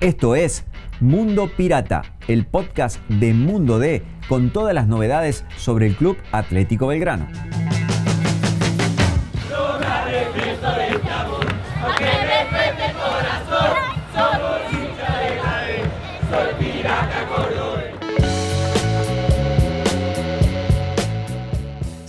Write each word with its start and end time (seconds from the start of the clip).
Esto 0.00 0.34
es 0.34 0.64
Mundo 1.00 1.50
Pirata, 1.54 2.00
el 2.26 2.46
podcast 2.46 2.98
de 3.10 3.34
Mundo 3.34 3.78
D 3.78 4.02
con 4.30 4.50
todas 4.50 4.74
las 4.74 4.86
novedades 4.86 5.44
sobre 5.58 5.86
el 5.86 5.94
Club 5.94 6.16
Atlético 6.32 6.86
Belgrano. 6.86 7.28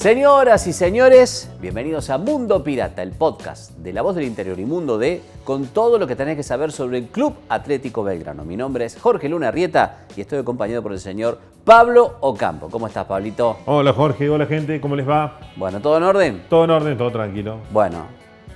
Señoras 0.02 0.66
y 0.66 0.74
señores, 0.74 1.48
bienvenidos 1.62 2.10
a 2.10 2.18
Mundo 2.18 2.64
Pirata, 2.64 3.04
el 3.04 3.12
podcast 3.12 3.70
de 3.78 3.94
La 3.94 4.02
Voz 4.02 4.16
del 4.16 4.26
Interior 4.26 4.60
y 4.60 4.66
Mundo 4.66 4.98
D, 4.98 5.22
con 5.44 5.68
todo 5.68 6.00
lo 6.00 6.08
que 6.08 6.16
tenés 6.16 6.36
que 6.38 6.42
saber 6.42 6.72
sobre 6.72 6.98
el 6.98 7.10
Club 7.10 7.36
Atlético 7.50 8.02
Belgrano. 8.02 8.44
Mi 8.44 8.58
nombre 8.58 8.86
es 8.86 9.00
Jorge 9.00 9.30
Luna 9.30 9.52
Rieta 9.52 10.08
y 10.16 10.22
estoy 10.22 10.40
acompañado 10.40 10.82
por 10.82 10.92
el 10.92 11.00
señor 11.00 11.38
Pablo 11.64 12.16
Ocampo. 12.22 12.68
¿Cómo 12.72 12.88
estás, 12.88 13.06
Pablito? 13.06 13.58
Hola, 13.68 13.94
Jorge. 13.94 14.28
Hola, 14.28 14.48
gente. 14.48 14.82
¿Cómo 14.82 14.96
les 14.96 15.08
va? 15.08 15.40
Bueno, 15.56 15.80
¿todo 15.82 15.98
en 15.98 16.04
orden? 16.04 16.46
Todo 16.50 16.64
en 16.64 16.72
orden, 16.72 16.98
todo 16.98 17.12
tranquilo. 17.12 17.58
Bueno, 17.72 18.08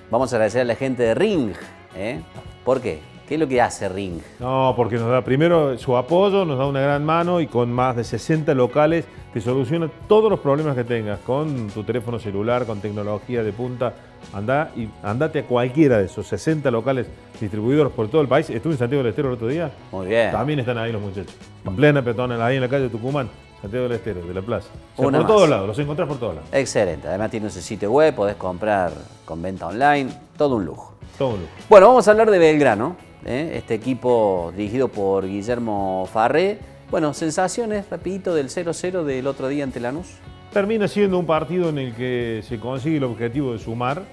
vamos 0.10 0.34
a 0.34 0.38
agradecer 0.38 0.62
a 0.62 0.66
la 0.66 0.76
gente 0.76 1.04
de 1.04 1.14
Ring. 1.14 1.52
¿eh? 1.96 2.22
¿Por 2.64 2.82
qué? 2.82 3.02
¿Qué 3.28 3.34
es 3.36 3.40
lo 3.40 3.48
que 3.48 3.60
hace 3.60 3.90
Ring? 3.90 4.20
No, 4.40 4.74
porque 4.78 4.98
nos 4.98 5.10
da 5.10 5.24
primero 5.24 5.78
su 5.80 5.98
apoyo, 5.98 6.46
nos 6.46 6.60
da 6.60 6.68
una 6.68 6.80
gran 6.82 7.04
mano 7.04 7.42
y 7.42 7.48
con 7.48 7.72
más 7.72 7.96
de 7.96 8.04
60 8.04 8.54
locales 8.54 9.06
te 9.34 9.42
soluciona 9.42 9.90
todos 10.08 10.30
los 10.30 10.40
problemas 10.40 10.76
que 10.76 10.84
tengas 10.84 11.20
con 11.22 11.68
tu 11.70 11.84
teléfono 11.84 12.20
celular, 12.20 12.66
con 12.68 12.80
tecnología 12.82 13.44
de 13.44 13.52
punta. 13.52 13.94
Anda 14.34 14.72
y 14.76 14.88
andate 15.04 15.40
a 15.40 15.44
cualquiera 15.46 15.98
de 15.98 16.06
esos 16.06 16.28
60 16.28 16.70
locales 16.72 17.08
distribuidos 17.40 17.92
por 17.92 18.08
todo 18.10 18.22
el 18.22 18.28
país. 18.28 18.50
Estuve 18.50 18.74
en 18.74 18.80
Santiago 18.80 19.04
del 19.04 19.10
Estero 19.10 19.30
el 19.30 19.34
otro 19.36 19.48
día. 19.48 19.72
Muy 19.92 20.08
bien. 20.08 20.32
También 20.32 20.60
están 20.60 20.78
ahí 20.78 20.92
los 20.92 21.02
muchachos. 21.02 21.36
En 21.66 21.76
plena 21.76 22.04
petona, 22.04 22.44
ahí 22.46 22.56
en 22.56 22.62
la 22.62 22.70
calle 22.70 22.84
de 22.84 22.90
Tucumán, 22.90 23.28
Santiago 23.62 23.88
del 23.88 23.98
Estero, 23.98 24.22
de 24.26 24.34
la 24.36 24.42
plaza. 24.44 24.70
O 24.96 24.98
sea, 25.02 25.08
Una 25.08 25.18
por 25.20 25.28
más. 25.28 25.36
todos 25.36 25.50
lados, 25.50 25.68
los 25.68 25.80
encontrás 25.80 26.08
por 26.08 26.18
todos 26.18 26.36
lados. 26.36 26.50
Excelente. 26.54 27.08
Además 27.08 27.32
tiene 27.32 27.48
ese 27.48 27.62
sitio 27.62 27.92
web, 27.92 28.14
podés 28.16 28.36
comprar 28.36 28.92
con 29.26 29.42
venta 29.42 29.66
online, 29.68 30.10
todo 30.38 30.56
un 30.58 30.66
lujo. 30.66 30.94
Todo 31.18 31.30
un 31.30 31.40
lujo. 31.42 31.52
Bueno, 31.70 31.88
vamos 31.88 32.08
a 32.08 32.12
hablar 32.12 32.30
de 32.32 32.40
Belgrano, 32.40 32.96
¿eh? 33.26 33.52
este 33.56 33.74
equipo 33.74 34.54
dirigido 34.56 34.88
por 34.88 35.28
Guillermo 35.28 36.08
Farré. 36.12 36.60
Bueno, 36.90 37.14
sensaciones, 37.14 37.90
rapidito, 37.90 38.34
del 38.34 38.50
0-0 38.50 39.04
del 39.04 39.28
otro 39.28 39.48
día 39.48 39.64
ante 39.64 39.80
Lanús. 39.80 40.08
Termina 40.54 40.88
siendo 40.88 41.18
un 41.20 41.26
partido 41.26 41.70
en 41.70 41.80
el 41.80 41.96
que 41.96 42.42
se 42.48 42.60
consigue 42.60 42.98
el 42.98 43.04
objetivo 43.04 43.54
de 43.54 43.60
sumar, 43.60 44.04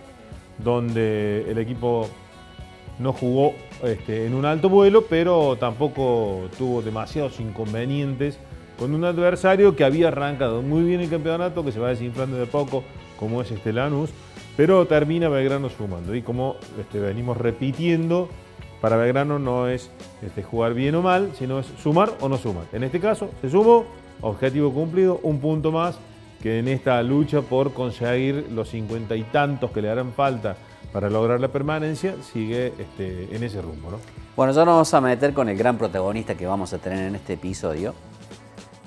donde 0.59 1.47
el 1.49 1.59
equipo 1.59 2.09
no 2.99 3.13
jugó 3.13 3.55
este, 3.85 4.27
en 4.27 4.35
un 4.35 4.45
alto 4.45 4.69
vuelo, 4.69 5.05
pero 5.09 5.57
tampoco 5.57 6.49
tuvo 6.59 6.83
demasiados 6.83 7.39
inconvenientes 7.41 8.39
con 8.79 8.95
un 8.95 9.05
adversario 9.05 9.77
que 9.77 9.85
había 9.85 10.09
arrancado 10.09 10.63
muy 10.63 10.83
bien 10.83 11.01
el 11.01 11.11
campeonato, 11.11 11.65
que 11.65 11.73
se 11.73 11.79
va 11.79 11.91
desinflando 11.91 12.37
de 12.37 12.47
poco, 12.47 12.83
como 13.19 13.43
es 13.43 13.51
este 13.51 13.73
Lanús, 13.73 14.11
pero 14.57 14.87
termina 14.87 15.29
Belgrano 15.29 15.69
sumando. 15.69 16.15
Y 16.15 16.23
como 16.23 16.57
este, 16.81 16.99
venimos 16.99 17.37
repitiendo, 17.37 18.29
para 18.83 18.97
Belgrano 18.97 19.38
no 19.38 19.69
es 19.69 19.91
este, 20.22 20.42
jugar 20.42 20.75
bien 20.75 20.97
o 20.97 21.02
mal, 21.02 21.30
sino 21.38 21.61
es 21.61 21.66
sumar 21.80 22.14
o 22.20 22.28
no 22.28 22.36
sumar. 22.36 22.64
En 22.72 22.83
este 22.83 22.98
caso, 22.98 23.30
se 23.41 23.48
sumó, 23.48 23.84
objetivo 24.20 24.72
cumplido, 24.75 25.20
un 25.22 25.38
punto 25.38 25.70
más 25.70 25.97
que 26.42 26.58
en 26.58 26.66
esta 26.66 27.00
lucha 27.05 27.42
por 27.42 27.72
conseguir 27.72 28.48
los 28.50 28.69
cincuenta 28.69 29.14
y 29.14 29.22
tantos 29.22 29.70
que 29.70 29.80
le 29.80 29.88
harán 29.88 30.12
falta 30.12 30.56
para 30.92 31.08
lograr 31.08 31.41
la 31.41 31.47
permanencia, 31.47 32.16
sigue 32.33 32.72
este, 32.77 33.34
en 33.34 33.44
ese 33.44 33.62
rumbo. 33.62 33.92
¿no? 33.92 33.98
Bueno, 34.34 34.53
ya 34.53 34.64
nos 34.64 34.75
vamos 34.75 34.94
a 34.94 35.00
meter 35.00 35.33
con 35.33 35.48
el 35.48 35.56
gran 35.56 35.78
protagonista 35.78 36.34
que 36.34 36.44
vamos 36.44 36.72
a 36.72 36.78
tener 36.78 37.06
en 37.06 37.14
este 37.14 37.34
episodio. 37.34 37.94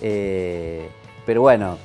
Eh, 0.02 0.90
pero 1.26 1.40
bueno, 1.40 1.78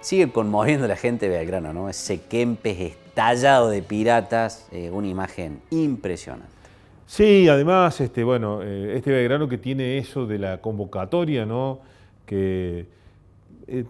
sigue 0.00 0.32
conmoviendo 0.32 0.86
a 0.86 0.88
la 0.88 0.96
gente 0.96 1.28
Belgrano, 1.28 1.72
¿no? 1.72 1.88
Ese 1.88 2.22
Kempes 2.22 2.80
estallado 2.80 3.70
de 3.70 3.82
piratas, 3.82 4.66
eh, 4.72 4.90
una 4.90 5.06
imagen 5.06 5.62
impresionante. 5.70 6.55
Sí, 7.06 7.48
además, 7.48 8.00
este, 8.00 8.24
bueno, 8.24 8.62
eh, 8.62 8.94
este 8.96 9.12
Belgrano 9.12 9.48
que 9.48 9.58
tiene 9.58 9.98
eso 9.98 10.26
de 10.26 10.38
la 10.38 10.60
convocatoria, 10.60 11.46
¿no? 11.46 11.78
Que 12.26 12.86
eh, 13.68 13.84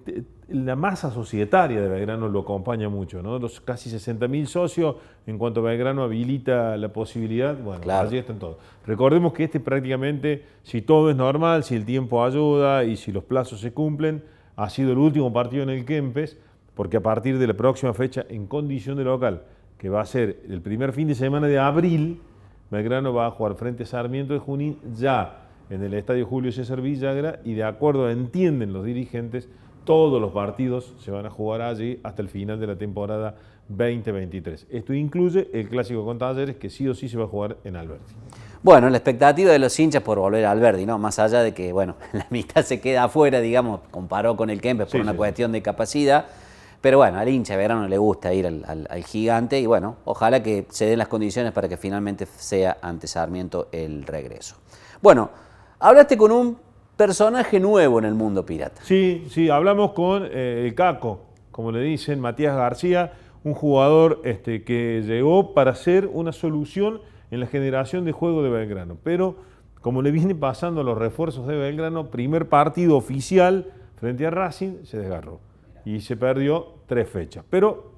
la 0.48 0.76
masa 0.76 1.10
societaria 1.10 1.80
de 1.80 1.88
Belgrano 1.88 2.28
lo 2.28 2.40
acompaña 2.40 2.88
mucho, 2.90 3.22
¿no? 3.22 3.38
Los 3.38 3.60
casi 3.62 3.90
60.000 3.90 4.46
socios, 4.46 4.96
en 5.26 5.38
cuanto 5.38 5.62
Belgrano 5.62 6.02
habilita 6.02 6.76
la 6.76 6.88
posibilidad, 6.92 7.56
bueno, 7.56 7.80
Claro. 7.80 8.06
allí 8.08 8.18
están 8.18 8.38
todos. 8.38 8.58
Recordemos 8.86 9.32
que 9.32 9.44
este 9.44 9.60
prácticamente, 9.60 10.44
si 10.62 10.82
todo 10.82 11.10
es 11.10 11.16
normal, 11.16 11.64
si 11.64 11.74
el 11.74 11.84
tiempo 11.86 12.22
ayuda 12.22 12.84
y 12.84 12.96
si 12.96 13.12
los 13.12 13.24
plazos 13.24 13.60
se 13.60 13.72
cumplen, 13.72 14.22
ha 14.56 14.68
sido 14.70 14.92
el 14.92 14.98
último 14.98 15.32
partido 15.32 15.62
en 15.62 15.70
el 15.70 15.84
Kempes, 15.86 16.36
porque 16.74 16.98
a 16.98 17.02
partir 17.02 17.38
de 17.38 17.46
la 17.46 17.54
próxima 17.54 17.94
fecha, 17.94 18.26
en 18.28 18.46
condición 18.46 18.98
de 18.98 19.04
local, 19.04 19.42
que 19.78 19.88
va 19.88 20.02
a 20.02 20.06
ser 20.06 20.40
el 20.48 20.60
primer 20.60 20.92
fin 20.92 21.08
de 21.08 21.14
semana 21.14 21.46
de 21.46 21.58
abril, 21.58 22.20
Belgrano 22.70 23.12
va 23.12 23.26
a 23.26 23.30
jugar 23.30 23.54
frente 23.54 23.84
a 23.84 23.86
Sarmiento 23.86 24.32
de 24.34 24.40
Junín 24.40 24.78
ya 24.94 25.38
en 25.70 25.82
el 25.82 25.94
Estadio 25.94 26.26
Julio 26.26 26.52
César 26.52 26.80
Villagra 26.80 27.40
y 27.44 27.54
de 27.54 27.64
acuerdo 27.64 28.10
entienden 28.10 28.72
los 28.72 28.84
dirigentes, 28.84 29.48
todos 29.84 30.20
los 30.20 30.32
partidos 30.32 30.94
se 30.98 31.10
van 31.10 31.26
a 31.26 31.30
jugar 31.30 31.62
allí 31.62 32.00
hasta 32.02 32.22
el 32.22 32.28
final 32.28 32.58
de 32.58 32.66
la 32.66 32.76
temporada 32.76 33.36
2023. 33.68 34.66
Esto 34.70 34.92
incluye 34.94 35.48
el 35.52 35.68
clásico 35.68 36.04
con 36.04 36.18
Talleres 36.18 36.56
que 36.56 36.70
sí 36.70 36.88
o 36.88 36.94
sí 36.94 37.08
se 37.08 37.16
va 37.16 37.24
a 37.24 37.28
jugar 37.28 37.56
en 37.64 37.76
Alberti. 37.76 38.14
Bueno, 38.62 38.90
la 38.90 38.96
expectativa 38.96 39.52
de 39.52 39.60
los 39.60 39.78
hinchas 39.78 40.02
por 40.02 40.18
volver 40.18 40.44
al 40.44 40.58
Alberdi, 40.58 40.86
¿no? 40.86 40.98
Más 40.98 41.20
allá 41.20 41.42
de 41.42 41.54
que, 41.54 41.72
bueno, 41.72 41.94
la 42.12 42.26
mitad 42.30 42.62
se 42.64 42.80
queda 42.80 43.04
afuera, 43.04 43.40
digamos, 43.40 43.80
comparó 43.92 44.36
con 44.36 44.50
el 44.50 44.60
Kempes 44.60 44.86
por 44.86 44.92
Sí, 44.92 44.98
una 44.98 45.12
sí, 45.12 45.18
cuestión 45.18 45.52
de 45.52 45.62
capacidad. 45.62 46.26
Pero 46.86 46.98
bueno, 46.98 47.18
al 47.18 47.28
hincha 47.28 47.54
de 47.54 47.58
verano 47.58 47.88
le 47.88 47.98
gusta 47.98 48.32
ir 48.32 48.46
al, 48.46 49.04
gigante 49.04 49.58
y 49.58 49.66
bueno, 49.66 49.96
ojalá 50.04 50.40
que 50.40 50.66
se 50.68 50.86
den 50.86 51.00
las 51.00 51.08
condiciones 51.08 51.50
para 51.50 51.68
que 51.68 51.76
finalmente 51.76 52.26
sea 52.26 52.76
ante 52.80 53.08
Sarmiento 53.08 53.66
el 53.72 54.06
regreso. 54.06 54.54
Bueno, 55.02 55.30
hablaste 55.80 56.16
con 56.16 56.30
un 56.30 56.56
personaje 56.96 57.58
nuevo 57.58 57.98
en 57.98 58.04
el 58.04 58.14
mundo 58.14 58.46
pirata. 58.46 58.82
Sí, 58.84 59.26
sí, 59.30 59.50
hablamos 59.50 59.94
con 59.94 60.28
eh, 60.30 60.62
el 60.64 60.76
Caco, 60.76 61.22
como 61.50 61.72
le 61.72 61.80
dicen, 61.80 62.20
Matías 62.20 62.54
García, 62.54 63.14
un 63.42 63.54
jugador 63.54 64.20
este, 64.22 64.62
que 64.62 65.02
llegó 65.04 65.54
para 65.54 65.74
ser 65.74 66.06
una 66.06 66.30
solución 66.30 67.00
en 67.32 67.40
la 67.40 67.48
generación 67.48 68.04
de 68.04 68.12
juego 68.12 68.44
de 68.44 68.50
Belgrano. 68.50 68.96
Pero 69.02 69.38
como 69.80 70.02
le 70.02 70.12
viene 70.12 70.36
pasando 70.36 70.84
los 70.84 70.96
refuerzos 70.96 71.48
de 71.48 71.56
Belgrano, 71.56 72.12
primer 72.12 72.48
partido 72.48 72.96
oficial 72.96 73.72
frente 73.96 74.24
a 74.24 74.30
Racing 74.30 74.84
se 74.84 74.98
desgarró 74.98 75.40
y 75.86 76.00
se 76.00 76.16
perdió 76.16 76.74
tres 76.86 77.08
fechas. 77.08 77.44
Pero 77.48 77.92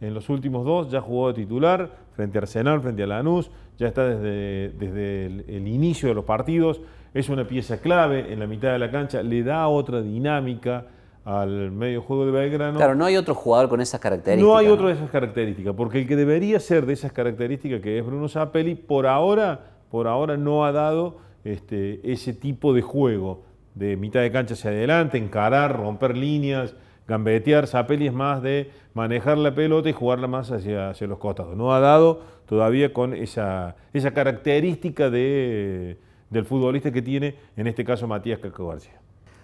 en 0.00 0.14
los 0.14 0.28
últimos 0.28 0.64
dos 0.64 0.90
ya 0.90 1.00
jugó 1.00 1.28
de 1.32 1.42
titular 1.42 1.90
frente 2.14 2.38
a 2.38 2.42
Arsenal, 2.42 2.80
frente 2.80 3.02
a 3.02 3.06
Lanús, 3.06 3.50
ya 3.78 3.88
está 3.88 4.06
desde, 4.06 4.68
desde 4.78 5.26
el, 5.26 5.44
el 5.48 5.66
inicio 5.66 6.10
de 6.10 6.14
los 6.14 6.24
partidos, 6.24 6.82
es 7.14 7.28
una 7.30 7.48
pieza 7.48 7.78
clave 7.78 8.32
en 8.32 8.38
la 8.38 8.46
mitad 8.46 8.72
de 8.72 8.78
la 8.78 8.90
cancha, 8.90 9.22
le 9.22 9.42
da 9.42 9.66
otra 9.66 10.02
dinámica 10.02 10.86
al 11.24 11.70
medio 11.70 12.02
juego 12.02 12.26
de 12.26 12.32
Belgrano. 12.32 12.76
Claro, 12.76 12.94
no 12.94 13.06
hay 13.06 13.16
otro 13.16 13.34
jugador 13.34 13.70
con 13.70 13.80
esas 13.80 13.98
características. 13.98 14.46
No 14.46 14.56
hay 14.56 14.66
otro 14.66 14.88
de 14.88 14.94
esas 14.94 15.10
características, 15.10 15.74
porque 15.74 16.00
el 16.00 16.06
que 16.06 16.16
debería 16.16 16.60
ser 16.60 16.84
de 16.84 16.92
esas 16.92 17.12
características, 17.12 17.80
que 17.80 17.98
es 17.98 18.04
Bruno 18.04 18.28
Zapelli, 18.28 18.74
por 18.74 19.06
ahora, 19.06 19.78
por 19.90 20.06
ahora 20.06 20.36
no 20.36 20.66
ha 20.66 20.72
dado 20.72 21.18
este, 21.44 22.00
ese 22.12 22.34
tipo 22.34 22.74
de 22.74 22.82
juego, 22.82 23.44
de 23.74 23.96
mitad 23.96 24.20
de 24.20 24.30
cancha 24.30 24.52
hacia 24.54 24.70
adelante, 24.70 25.16
encarar, 25.16 25.76
romper 25.76 26.16
líneas, 26.16 26.74
gambetear. 27.06 27.66
Zapelli 27.66 28.06
es 28.06 28.12
más 28.12 28.42
de 28.42 28.70
manejar 28.94 29.38
la 29.38 29.54
pelota 29.54 29.88
y 29.88 29.92
jugarla 29.92 30.26
más 30.26 30.50
hacia, 30.50 30.90
hacia 30.90 31.06
los 31.06 31.18
costados. 31.18 31.56
No 31.56 31.74
ha 31.74 31.80
dado 31.80 32.22
todavía 32.46 32.92
con 32.92 33.14
esa, 33.14 33.76
esa 33.92 34.12
característica 34.12 35.10
de, 35.10 35.98
del 36.30 36.44
futbolista 36.44 36.90
que 36.90 37.02
tiene, 37.02 37.34
en 37.56 37.66
este 37.66 37.84
caso 37.84 38.06
Matías 38.06 38.38
Caco 38.38 38.68
García. 38.68 39.00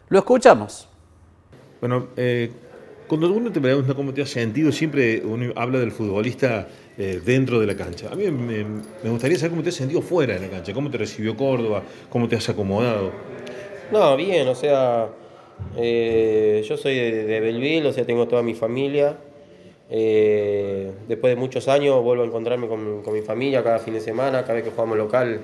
Lo 0.08 0.18
escuchamos. 0.18 0.88
Bueno, 1.80 2.08
eh, 2.16 2.50
cuando 3.06 3.32
uno 3.32 3.50
te 3.50 3.60
pregunta 3.60 3.94
cómo 3.94 4.12
te 4.12 4.22
has 4.22 4.30
sentido, 4.30 4.72
siempre 4.72 5.22
uno 5.24 5.52
habla 5.56 5.78
del 5.78 5.92
futbolista 5.92 6.68
eh, 6.98 7.20
dentro 7.24 7.60
de 7.60 7.66
la 7.66 7.76
cancha. 7.76 8.08
A 8.12 8.14
mí 8.14 8.30
me, 8.30 8.64
me 9.02 9.10
gustaría 9.10 9.36
saber 9.38 9.50
cómo 9.50 9.62
te 9.62 9.68
has 9.68 9.74
sentido 9.76 10.02
fuera 10.02 10.34
de 10.34 10.40
la 10.40 10.48
cancha, 10.48 10.72
cómo 10.74 10.90
te 10.90 10.98
recibió 10.98 11.36
Córdoba, 11.36 11.82
cómo 12.10 12.28
te 12.28 12.36
has 12.36 12.48
acomodado. 12.48 13.12
No, 13.92 14.16
bien, 14.16 14.46
o 14.48 14.54
sea, 14.54 15.08
eh, 15.76 16.64
yo 16.66 16.76
soy 16.76 16.96
de, 16.96 17.24
de 17.24 17.40
Belleville, 17.40 17.86
o 17.86 17.92
sea, 17.92 18.04
tengo 18.04 18.28
toda 18.28 18.42
mi 18.42 18.54
familia. 18.54 19.16
Eh, 19.90 20.92
después 21.08 21.34
de 21.34 21.40
muchos 21.40 21.66
años 21.68 22.02
vuelvo 22.02 22.22
a 22.22 22.26
encontrarme 22.26 22.68
con, 22.68 23.02
con 23.02 23.14
mi 23.14 23.22
familia 23.22 23.62
cada 23.62 23.78
fin 23.78 23.94
de 23.94 24.00
semana, 24.00 24.42
cada 24.42 24.54
vez 24.54 24.64
que 24.64 24.70
jugamos 24.70 24.98
local 24.98 25.40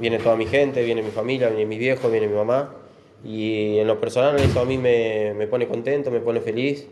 viene 0.00 0.18
toda 0.18 0.34
mi 0.34 0.46
gente, 0.46 0.82
viene 0.82 1.02
mi 1.02 1.10
familia, 1.10 1.48
viene 1.48 1.66
mi 1.66 1.78
viejo, 1.78 2.10
viene 2.10 2.26
mi 2.26 2.34
mamá. 2.34 2.74
Y 3.22 3.78
en 3.78 3.86
lo 3.86 4.00
personal 4.00 4.36
eso 4.40 4.60
a 4.60 4.64
mí 4.64 4.78
me, 4.78 5.34
me 5.34 5.46
pone 5.46 5.68
contento, 5.68 6.10
me 6.10 6.20
pone 6.20 6.40
feliz. 6.40 6.86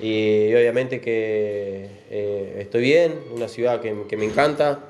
Y 0.00 0.54
obviamente 0.54 1.00
que 1.00 1.88
eh, 2.10 2.56
estoy 2.60 2.82
bien, 2.82 3.14
una 3.34 3.48
ciudad 3.48 3.80
que, 3.80 3.94
que 4.08 4.16
me 4.16 4.24
encanta, 4.24 4.80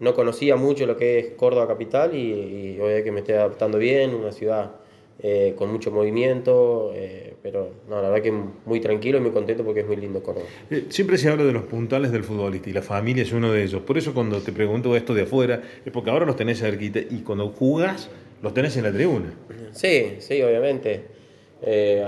no 0.00 0.14
conocía 0.14 0.56
mucho 0.56 0.86
lo 0.86 0.96
que 0.96 1.18
es 1.18 1.26
Córdoba 1.36 1.66
capital 1.68 2.14
y, 2.14 2.78
hoy 2.80 3.02
que 3.02 3.12
me 3.12 3.20
estoy 3.20 3.36
adaptando 3.36 3.78
bien, 3.78 4.14
una 4.14 4.32
ciudad 4.32 4.72
eh, 5.18 5.54
con 5.56 5.72
mucho 5.72 5.90
movimiento, 5.90 6.92
eh, 6.94 7.34
pero 7.42 7.70
no, 7.88 8.02
la 8.02 8.10
verdad 8.10 8.22
que 8.22 8.32
muy 8.66 8.80
tranquilo 8.80 9.18
y 9.18 9.20
muy 9.20 9.30
contento 9.30 9.64
porque 9.64 9.80
es 9.80 9.86
muy 9.86 9.96
lindo 9.96 10.22
Córdoba. 10.22 10.46
Eh, 10.70 10.86
siempre 10.88 11.16
se 11.16 11.30
habla 11.30 11.44
de 11.44 11.52
los 11.52 11.64
puntales 11.64 12.12
del 12.12 12.22
futbolista 12.22 12.68
y 12.68 12.72
la 12.72 12.82
familia 12.82 13.22
es 13.22 13.32
uno 13.32 13.52
de 13.52 13.62
ellos. 13.62 13.82
Por 13.82 13.96
eso 13.96 14.12
cuando 14.12 14.40
te 14.40 14.52
pregunto 14.52 14.94
esto 14.94 15.14
de 15.14 15.22
afuera, 15.22 15.62
es 15.84 15.92
porque 15.92 16.10
ahora 16.10 16.26
los 16.26 16.36
tenés 16.36 16.60
cerquita 16.60 17.00
y 17.00 17.22
cuando 17.22 17.48
jugás 17.48 18.10
los 18.42 18.52
tenés 18.52 18.76
en 18.76 18.84
la 18.84 18.92
tribuna. 18.92 19.32
Sí, 19.72 20.16
sí, 20.18 20.42
obviamente. 20.42 21.04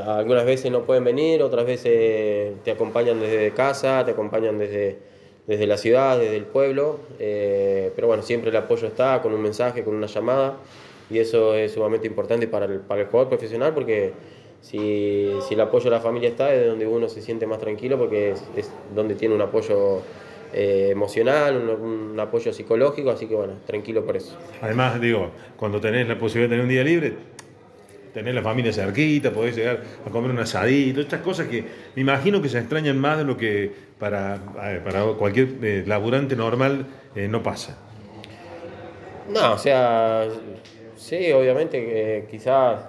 algunas 0.05 0.45
veces 0.45 0.71
no 0.71 0.85
pueden 0.85 1.05
venir, 1.05 1.43
otras 1.43 1.65
veces 1.65 2.63
te 2.63 2.71
acompañan 2.71 3.21
desde 3.21 3.53
casa, 3.53 4.05
te 4.05 4.11
acompañan 4.11 4.59
desde 4.59 5.09
desde 5.49 5.67
la 5.67 5.79
ciudad, 5.79 6.19
desde 6.19 6.37
el 6.37 6.45
pueblo, 6.45 7.01
eh, 7.19 7.91
pero 7.97 8.07
bueno, 8.07 8.23
siempre 8.23 8.51
el 8.51 8.57
apoyo 8.57 8.87
está 8.87 9.23
con 9.23 9.33
un 9.33 9.41
mensaje, 9.41 9.83
con 9.83 9.95
una 9.95 10.07
llamada, 10.07 10.59
y 11.11 11.19
eso 11.19 11.55
es 11.55 11.73
sumamente 11.73 12.07
importante 12.07 12.49
para 12.49 12.67
el, 12.67 12.81
para 12.81 13.03
el 13.03 13.07
jugador 13.09 13.29
profesional 13.29 13.75
porque 13.75 14.13
si, 14.61 15.31
si, 15.47 15.55
el 15.55 15.61
apoyo 15.61 15.85
de 15.85 15.91
la 15.91 16.01
familia 16.01 16.29
está 16.29 16.53
es 16.53 16.67
donde 16.67 16.87
uno 16.87 17.09
se 17.09 17.23
siente 17.23 17.47
más 17.47 17.59
tranquilo 17.59 17.99
porque 17.99 18.35
es, 18.57 18.71
donde 18.95 19.15
tiene 19.15 19.35
un 19.35 19.41
apoyo 19.41 20.03
eh, 20.53 20.89
emocional, 20.91 21.57
un, 21.57 21.69
un, 22.13 22.21
apoyo 22.21 22.53
psicológico, 22.53 23.11
así 23.11 23.27
que 23.27 23.35
bueno, 23.35 23.55
tranquilo 23.67 24.05
por 24.05 24.17
eso. 24.17 24.37
Además, 24.61 25.01
digo, 25.01 25.31
cuando 25.57 25.81
tenés 25.81 26.09
la 26.09 26.19
posibilidad 26.19 26.49
de 26.51 26.57
tener 26.57 26.65
un 26.65 26.71
día 26.71 26.85
libre, 26.85 27.15
tener 28.13 28.35
la 28.35 28.43
familia 28.43 28.73
cerquita, 28.73 29.31
podés 29.31 29.57
llegar 29.57 29.83
a 30.05 30.11
comer 30.11 30.31
un 30.31 30.39
asadito, 30.39 31.01
estas 31.01 31.21
cosas 31.21 31.47
que 31.49 31.65
me 31.95 32.03
imagino 32.03 32.43
que 32.43 32.49
se 32.49 32.59
extrañan 32.59 32.99
más 32.99 33.19
de 33.19 33.25
lo 33.25 33.37
que 33.37 33.73
para, 33.99 34.39
para 34.85 35.05
cualquier 35.19 35.49
eh, 35.63 35.85
laburante 35.87 36.35
normal 36.35 36.87
eh, 37.15 37.29
no 37.29 37.43
pasa. 37.43 37.79
No, 39.29 39.53
o 39.53 39.59
sea, 39.59 40.27
sí, 40.99 41.33
obviamente 41.33 41.85
que 41.85 42.27
quizás 42.31 42.81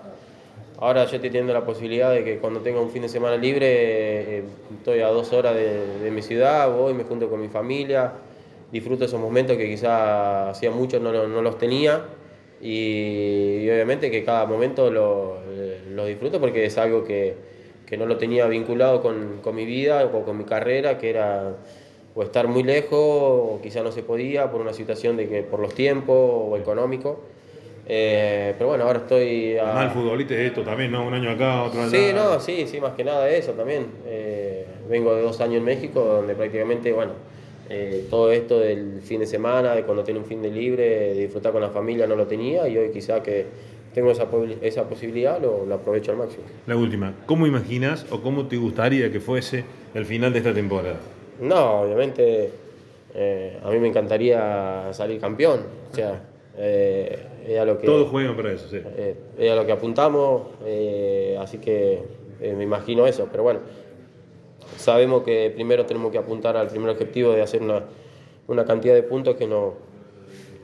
ahora 0.78 1.06
yo 1.06 1.16
estoy 1.16 1.30
teniendo 1.30 1.54
la 1.54 1.66
posibilidad 1.66 2.12
de 2.12 2.24
que 2.24 2.40
cuando 2.40 2.62
tenga 2.62 2.82
un 2.82 2.90
fin 2.90 3.04
de 3.04 3.10
semana 3.10 3.38
libre, 3.38 3.68
eh, 3.68 4.44
estoy 4.78 5.02
a 5.02 5.08
dos 5.08 5.32
horas 5.34 5.56
de, 5.56 6.10
mi 6.12 6.22
ciudad, 6.22 6.72
voy, 6.72 6.94
me 6.94 7.04
junto 7.04 7.30
con 7.30 7.40
mi 7.40 7.48
familia, 7.50 8.14
disfruto 8.72 9.06
esos 9.06 9.20
momentos 9.20 9.58
que 9.58 9.70
quizás 9.70 10.50
hacía 10.50 10.72
mucho 10.72 11.00
no, 11.00 11.12
no 11.28 11.42
los 11.42 11.58
tenía 11.58 12.04
y, 12.62 13.70
obviamente 13.70 14.12
que 14.12 14.24
cada 14.24 14.46
momento 14.46 14.92
lo, 14.92 15.38
lo, 15.92 16.06
disfruto 16.06 16.40
porque 16.40 16.66
es 16.66 16.78
algo 16.78 17.04
que, 17.04 17.36
que 17.86 17.98
no 17.98 18.06
lo 18.06 18.18
tenía 18.18 18.48
vinculado 18.48 19.02
con, 19.02 19.40
con, 19.42 19.56
mi 19.56 19.66
vida 19.66 20.06
o 20.06 20.24
con 20.24 20.38
mi 20.38 20.44
carrera, 20.44 20.98
que 20.98 21.10
era 21.10 21.56
o 22.16 22.24
estar 22.24 22.48
muy 22.48 22.64
lejos 22.64 23.00
o 23.00 23.60
quizá 23.62 23.82
no 23.84 23.92
se 23.92 24.04
podía 24.04 24.52
por 24.52 24.62
una 24.62 24.74
situación 24.74 25.16
de 25.16 25.30
que 25.30 25.44
por 25.44 25.60
los 25.60 25.74
tiempos 25.74 26.18
o 26.18 26.58
económico. 26.58 27.22
Eh, 27.92 28.54
pero 28.56 28.70
bueno, 28.70 28.84
ahora 28.84 29.00
estoy... 29.00 29.58
A... 29.58 29.74
Mal 29.74 29.90
futbolista 29.90 30.36
esto 30.36 30.62
también, 30.62 30.92
¿no? 30.92 31.08
Un 31.08 31.16
año 31.16 31.32
acá, 31.32 31.64
otro 31.64 31.82
allá. 31.82 31.90
Sí, 31.90 32.14
no, 32.14 32.40
sí, 32.40 32.68
sí, 32.68 32.80
más 32.80 32.94
que 32.94 33.04
nada 33.04 33.28
eso 33.28 33.54
también. 33.54 33.88
Eh, 34.06 34.66
vengo 34.88 35.16
de 35.16 35.24
dos 35.24 35.42
años 35.42 35.58
en 35.58 35.66
México, 35.66 36.00
donde 36.02 36.36
prácticamente, 36.36 36.94
bueno, 36.94 37.14
eh, 37.68 38.06
todo 38.10 38.32
esto 38.32 38.60
del 38.60 39.02
fin 39.02 39.20
de 39.20 39.26
semana, 39.26 39.76
de 39.76 39.84
cuando 39.84 40.04
tiene 40.04 40.20
un 40.20 40.26
fin 40.26 40.42
de 40.42 40.52
libre, 40.52 41.14
de 41.14 41.22
disfrutar 41.22 41.52
con 41.52 41.62
la 41.62 41.70
familia, 41.70 42.06
no 42.06 42.16
lo 42.16 42.28
tenía 42.28 42.68
y 42.68 42.78
hoy 42.78 42.92
quizá 42.92 43.24
que 43.24 43.46
tengo 43.94 44.12
esa, 44.12 44.28
esa 44.62 44.88
posibilidad, 44.88 45.40
lo, 45.40 45.72
aprovecho 45.74 46.12
al 46.12 46.18
máximo. 46.18 46.44
La 46.68 46.76
última, 46.76 47.14
¿cómo 47.26 47.48
imaginas 47.48 48.06
o 48.12 48.22
cómo 48.22 48.48
te 48.48 48.58
gustaría 48.58 49.12
que 49.12 49.20
fuese 49.20 49.64
el 49.94 50.06
final 50.06 50.34
de 50.34 50.40
esta 50.40 50.54
temporada? 50.54 50.98
No, 51.42 51.82
obviamente 51.82 52.52
eh, 53.14 53.60
a 53.64 53.70
mí 53.70 53.80
me 53.80 53.88
encantaría 53.88 54.90
salir 54.92 55.20
campeón. 55.20 55.62
O 55.92 55.96
sea, 55.96 56.22
eh, 56.58 57.20
lo 57.66 57.78
que, 57.78 57.86
Todos 57.86 58.10
juegan 58.10 58.36
para 58.36 58.52
eso, 58.52 58.68
sí. 58.70 58.82
es 59.38 59.52
a 59.52 59.56
lo 59.56 59.66
que 59.66 59.72
apuntamos, 59.72 60.44
así 61.40 61.58
que 61.58 62.04
me 62.40 62.64
imagino 62.64 63.08
eso, 63.08 63.28
pero 63.32 63.44
bueno 63.44 63.60
sabemos 64.78 65.24
que 65.24 65.52
primero 65.54 65.86
tenemos 65.86 66.12
que 66.12 66.18
apuntar 66.18 66.58
al 66.58 66.68
primer 66.68 66.90
objetivo 66.92 67.32
de 67.32 67.42
hacer 67.42 67.62
una, 67.62 67.84
una 68.48 68.66
cantidad 68.66 68.94
de 68.94 69.04
puntos 69.04 69.36
que, 69.36 69.48
no, 69.48 69.74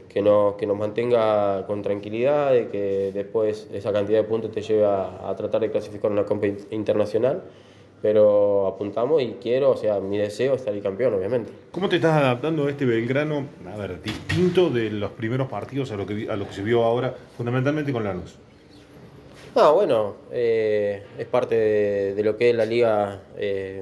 que, 0.10 0.22
no, 0.22 0.56
que 0.58 0.66
nos 0.66 0.78
mantenga 0.78 1.66
con 1.68 1.82
tranquilidad, 1.82 2.56
y 2.56 2.66
que 2.66 3.12
después 3.14 3.68
esa 3.74 3.92
cantidad 3.92 4.20
de 4.20 4.24
puntos 4.24 4.52
te 4.52 4.62
lleve 4.62 4.86
a, 4.86 5.34
tratar 5.38 5.62
de 5.62 5.72
clasificar 5.72 6.12
una 6.12 6.26
Copa 6.26 6.48
internacional. 6.72 7.44
Pero 8.02 8.68
apuntamos 8.68 9.22
y 9.22 9.38
quiero, 9.42 9.72
o 9.72 9.78
sea, 9.78 10.00
mi 10.00 10.18
deseo 10.18 10.56
es 10.56 10.62
salir 10.62 10.84
campeón, 10.84 11.16
obviamente. 11.16 11.52
¿Cómo 11.72 11.90
te 11.90 11.96
estás 11.96 12.16
adaptando 12.16 12.68
a 12.68 12.70
este 12.70 12.86
Belgrano, 12.86 13.46
a 13.74 13.78
ver, 13.78 14.02
distinto 14.02 14.70
de 14.70 14.92
los 14.92 15.12
primeros 15.12 15.48
partidos 15.48 15.92
a 15.92 15.96
lo 15.96 16.06
que, 16.06 16.28
a 16.30 16.36
lo 16.36 16.48
que 16.48 16.54
se 16.54 16.62
vio 16.62 16.84
ahora, 16.84 17.16
fundamentalmente 17.36 17.92
con 17.92 18.04
Lanús? 18.04 18.38
No, 19.56 19.74
bueno, 19.74 20.16
eh, 20.34 21.02
es 21.18 21.26
parte 21.28 21.56
de, 21.56 22.24
lo 22.24 22.36
que 22.36 22.50
es 22.50 22.56
la 22.58 22.66
liga 22.66 23.22
eh, 23.38 23.82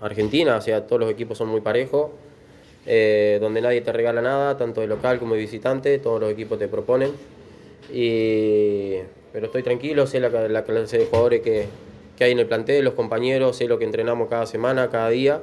argentina, 0.00 0.56
o 0.56 0.60
sea, 0.62 0.86
todos 0.86 1.00
los 1.00 1.10
equipos 1.10 1.36
son 1.36 1.48
muy 1.48 1.60
parejos, 1.60 2.12
eh, 2.86 3.36
donde 3.38 3.60
nadie 3.60 3.82
te 3.82 3.92
regala 3.92 4.22
nada, 4.22 4.56
tanto 4.56 4.80
de 4.80 4.86
local 4.86 5.18
como 5.18 5.34
de 5.34 5.40
visitante, 5.40 5.98
todos 5.98 6.18
los 6.18 6.32
equipos 6.32 6.58
te 6.58 6.66
proponen. 6.68 7.10
pero 7.90 9.46
estoy 9.46 9.62
tranquilo, 9.62 10.06
sé 10.06 10.18
la, 10.18 10.64
clase 10.64 10.96
de 10.96 11.04
jugadores 11.04 11.42
que, 11.42 11.66
hay 12.24 12.32
en 12.32 12.38
el 12.38 12.46
plantel, 12.46 12.84
los 12.84 12.94
compañeros, 12.94 13.56
sé 13.56 13.66
lo 13.66 13.78
que 13.78 13.84
entrenamos 13.84 14.28
cada 14.28 14.46
semana, 14.46 14.88
cada 14.90 15.10
día, 15.10 15.42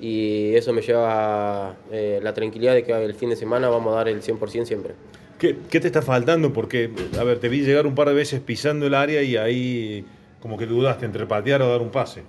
y 0.00 0.54
eso 0.54 0.72
me 0.72 0.82
lleva 0.82 1.76
la 1.90 2.34
tranquilidad 2.34 2.74
de 2.74 2.82
que 2.82 2.92
el 2.92 3.14
fin 3.14 3.30
de 3.30 3.36
semana 3.36 3.68
vamos 3.68 3.92
a 3.94 3.96
dar 3.98 4.08
el 4.08 4.22
100% 4.22 4.64
siempre. 4.64 4.94
¿Qué, 5.42 5.80
te 5.80 5.88
está 5.88 6.02
faltando? 6.02 6.52
Porque, 6.52 6.88
a 7.18 7.24
ver, 7.24 7.40
te 7.40 7.48
vi 7.48 7.62
llegar 7.62 7.84
un 7.88 7.96
par 7.96 8.06
de 8.06 8.14
veces 8.14 8.38
pisando 8.38 8.86
el 8.86 8.94
área 8.94 9.22
y 9.22 9.36
ahí 9.36 10.04
como 10.40 10.56
que 10.56 10.66
dudaste 10.66 11.04
entre 11.04 11.26
patear 11.26 11.60
o 11.62 11.68
dar 11.68 11.80
un 11.80 11.90
pase. 11.90 12.22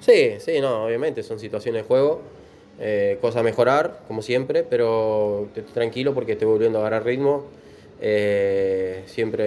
Sí, 0.00 0.34
sí, 0.40 0.60
no, 0.60 0.84
obviamente 0.84 1.22
son 1.22 1.38
situaciones 1.38 1.82
de 1.82 1.88
juego, 1.88 2.20
eh, 2.78 3.16
cosa 3.22 3.40
a 3.40 3.42
mejorar, 3.42 4.00
como 4.06 4.20
siempre, 4.20 4.62
pero 4.62 5.48
tranquilo 5.72 6.12
porque 6.12 6.32
estoy 6.32 6.46
volviendo 6.46 6.80
a 6.80 6.82
agarrar 6.82 7.06
ritmo, 7.06 7.46
eh, 8.02 9.04
siempre 9.06 9.44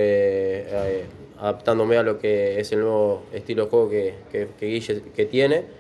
eh, 0.61 1.05
adaptándome 1.39 1.97
a 1.97 2.03
lo 2.03 2.19
que 2.19 2.59
es 2.59 2.71
el 2.71 2.79
nuevo 2.79 3.23
estilo 3.33 3.65
de 3.65 3.69
juego 3.69 3.89
que, 3.89 4.13
que, 4.31 4.47
que 4.59 4.65
Guille 4.65 5.01
que 5.15 5.25
tiene 5.25 5.77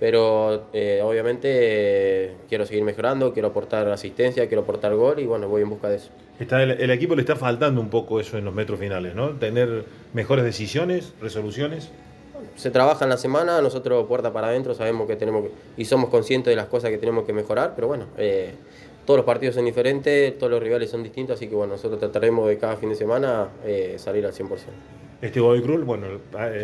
pero 0.00 0.68
eh, 0.72 1.00
obviamente 1.02 2.34
quiero 2.48 2.64
seguir 2.66 2.84
mejorando, 2.84 3.32
quiero 3.32 3.48
aportar 3.48 3.88
asistencia, 3.88 4.46
quiero 4.46 4.62
aportar 4.62 4.94
gol 4.94 5.18
y 5.18 5.26
bueno, 5.26 5.48
voy 5.48 5.62
en 5.62 5.70
busca 5.70 5.88
de 5.88 5.96
eso. 5.96 6.10
Está 6.38 6.62
el, 6.62 6.90
equipo 6.90 7.16
le 7.16 7.22
está 7.22 7.34
faltando 7.34 7.80
un 7.80 7.90
poco 7.90 8.20
eso 8.20 8.38
en 8.38 8.44
los 8.44 8.54
metros 8.54 8.78
finales, 8.78 9.14
¿no? 9.14 9.30
Tener 9.30 9.86
mejores 10.12 10.44
decisiones, 10.44 11.12
resoluciones. 11.20 11.90
Se 12.54 12.70
trabaja 12.70 13.04
en 13.04 13.10
la 13.10 13.16
semana, 13.16 13.60
nosotros 13.60 14.06
puerta 14.06 14.32
para 14.32 14.48
adentro 14.48 14.74
sabemos 14.74 15.08
que 15.08 15.16
tenemos 15.16 15.46
y 15.76 15.84
somos 15.84 16.10
conscientes 16.10 16.52
de 16.52 16.56
las 16.56 16.66
cosas 16.66 16.90
que 16.90 16.98
tenemos 16.98 17.24
que 17.24 17.32
mejorar, 17.32 17.72
pero 17.74 17.88
bueno, 17.88 18.06
eh, 18.16 18.54
todos 19.08 19.16
los 19.16 19.24
partidos 19.24 19.54
son 19.54 19.64
diferentes, 19.64 20.36
todos 20.36 20.50
los 20.50 20.62
rivales 20.62 20.90
son 20.90 21.02
distintos, 21.02 21.36
así 21.36 21.48
que 21.48 21.54
bueno, 21.54 21.72
nosotros 21.72 21.98
trataremos 21.98 22.46
de 22.46 22.58
cada 22.58 22.76
fin 22.76 22.90
de 22.90 22.94
semana 22.94 23.48
eh, 23.64 23.94
salir 23.96 24.26
al 24.26 24.34
100%. 24.34 24.50
Este 25.22 25.40
Bobby 25.40 25.62
Cruz, 25.62 25.82
bueno, 25.82 26.08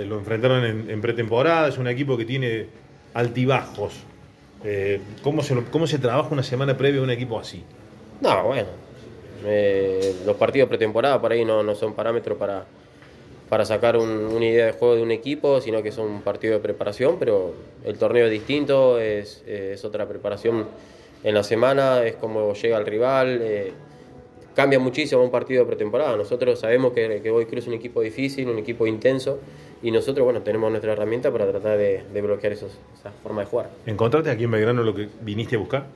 lo 0.05 0.19
enfrentaron 0.19 0.63
en, 0.63 0.91
en 0.91 1.01
pretemporada, 1.01 1.69
es 1.69 1.79
un 1.79 1.89
equipo 1.89 2.19
que 2.19 2.27
tiene 2.27 2.67
altibajos. 3.15 3.95
Eh, 4.63 5.01
¿cómo, 5.23 5.43
se, 5.43 5.55
¿Cómo 5.73 5.87
se 5.87 5.99
trabaja 5.99 6.29
una 6.33 6.43
semana 6.43 6.77
previa 6.77 7.01
a 7.01 7.05
un 7.05 7.11
equipo 7.11 7.41
así? 7.41 7.65
No, 8.21 8.45
bueno. 8.45 8.69
Eh, 9.47 10.15
los 10.27 10.37
partidos 10.37 10.69
pretemporada 10.69 11.19
por 11.23 11.33
ahí 11.33 11.47
no, 11.47 11.63
no 11.63 11.75
son 11.75 11.95
parámetros 11.95 12.37
para, 12.37 12.67
para 13.49 13.65
sacar 13.65 13.97
una 13.97 14.45
idea 14.45 14.67
de 14.67 14.73
juego 14.73 14.97
de 14.97 15.03
un 15.03 15.13
equipo, 15.13 15.63
sino 15.63 15.83
que 15.83 15.93
son 15.93 16.21
partidos 16.21 16.59
de 16.59 16.63
preparación, 16.63 17.17
pero 17.19 17.55
el 17.87 17.97
torneo 17.97 18.27
es 18.27 18.31
distinto, 18.31 19.01
es, 19.01 19.43
es 19.47 19.83
otra 19.83 20.07
preparación 20.07 20.67
en 21.25 21.35
la 21.35 21.43
semana, 21.43 22.05
es 22.05 22.15
como 22.17 22.53
llega 22.55 22.79
el 22.79 22.87
rival. 22.87 23.41
Eh, 23.43 23.73
cambia 24.55 24.79
muchísimo 24.79 25.23
un 25.23 25.31
partido 25.31 25.65
de 25.65 25.67
pretemporada. 25.67 26.17
Nosotros 26.17 26.61
sabemos 26.61 26.93
que, 26.93 27.21
que 27.23 27.31
Boy 27.31 27.47
Cruz 27.47 27.65
es 27.65 27.67
un 27.67 27.75
equipo 27.75 28.03
difícil, 28.03 28.49
un 28.49 28.59
equipo 28.59 28.87
intenso, 28.87 29.41
y 29.83 29.91
nosotros, 29.91 30.25
bueno, 30.25 30.43
tenemos 30.43 30.71
nuestra 30.71 30.93
herramienta 30.93 31.33
para 31.33 31.47
tratar 31.51 31.77
de, 31.77 32.03
bloquear 32.23 32.53
esos, 32.53 32.73
esa 32.99 33.11
forma 33.23 33.43
de 33.43 33.47
jugar. 33.49 33.71
¿Encontraste 33.87 34.31
aquí 34.31 34.45
en 34.45 34.51
Belgrano 34.51 34.83
lo 34.83 34.95
que 34.95 35.09
viniste 35.23 35.57
a 35.57 35.59
buscar? 35.59 35.87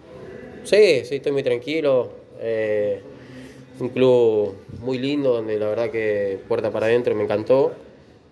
Sí, 0.64 1.04
sí, 1.04 1.16
estoy 1.16 1.32
muy 1.32 1.42
tranquilo. 1.42 2.11
Eh, 2.40 3.00
un 3.80 3.90
club 3.90 4.56
muy 4.80 4.99
lindo, 4.99 5.32
donde 5.35 5.58
la 5.58 5.68
verdad 5.68 5.90
que 5.90 6.38
puerta 6.49 6.70
para 6.70 6.87
adentro 6.87 7.14
me 7.14 7.25
encantó. 7.25 7.73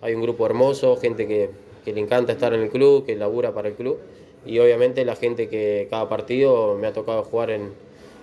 Hay 0.01 0.13
un 0.13 0.21
grupo 0.21 0.45
hermoso, 0.45 0.97
gente 0.97 1.27
que, 1.27 1.49
que 1.85 1.93
le 1.93 2.01
encanta 2.01 2.33
estar 2.33 2.53
en 2.53 2.61
el 2.61 2.69
club, 2.69 3.05
que 3.05 3.15
labura 3.15 3.53
para 3.53 3.69
el 3.69 3.75
club. 3.75 3.97
Y 4.47 4.59
obviamente 4.59 5.03
la 5.05 5.15
gente 5.15 5.49
que 5.49 5.87
cada 5.89 6.07
partido 6.09 6.75
me 6.75 6.87
ha 6.87 6.93
tocado 6.93 7.23
jugar 7.23 7.51
en, 7.51 7.71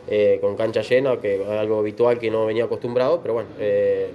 eh, 0.09 0.39
con 0.41 0.57
cancha 0.57 0.83
llena, 0.83 1.21
que 1.21 1.43
es 1.43 1.49
algo 1.49 1.79
habitual 1.79 2.19
que 2.19 2.31
no 2.31 2.47
venía 2.47 2.65
acostumbrado, 2.65 3.21
pero 3.21 3.35
bueno, 3.35 3.51
eh, 3.59 4.11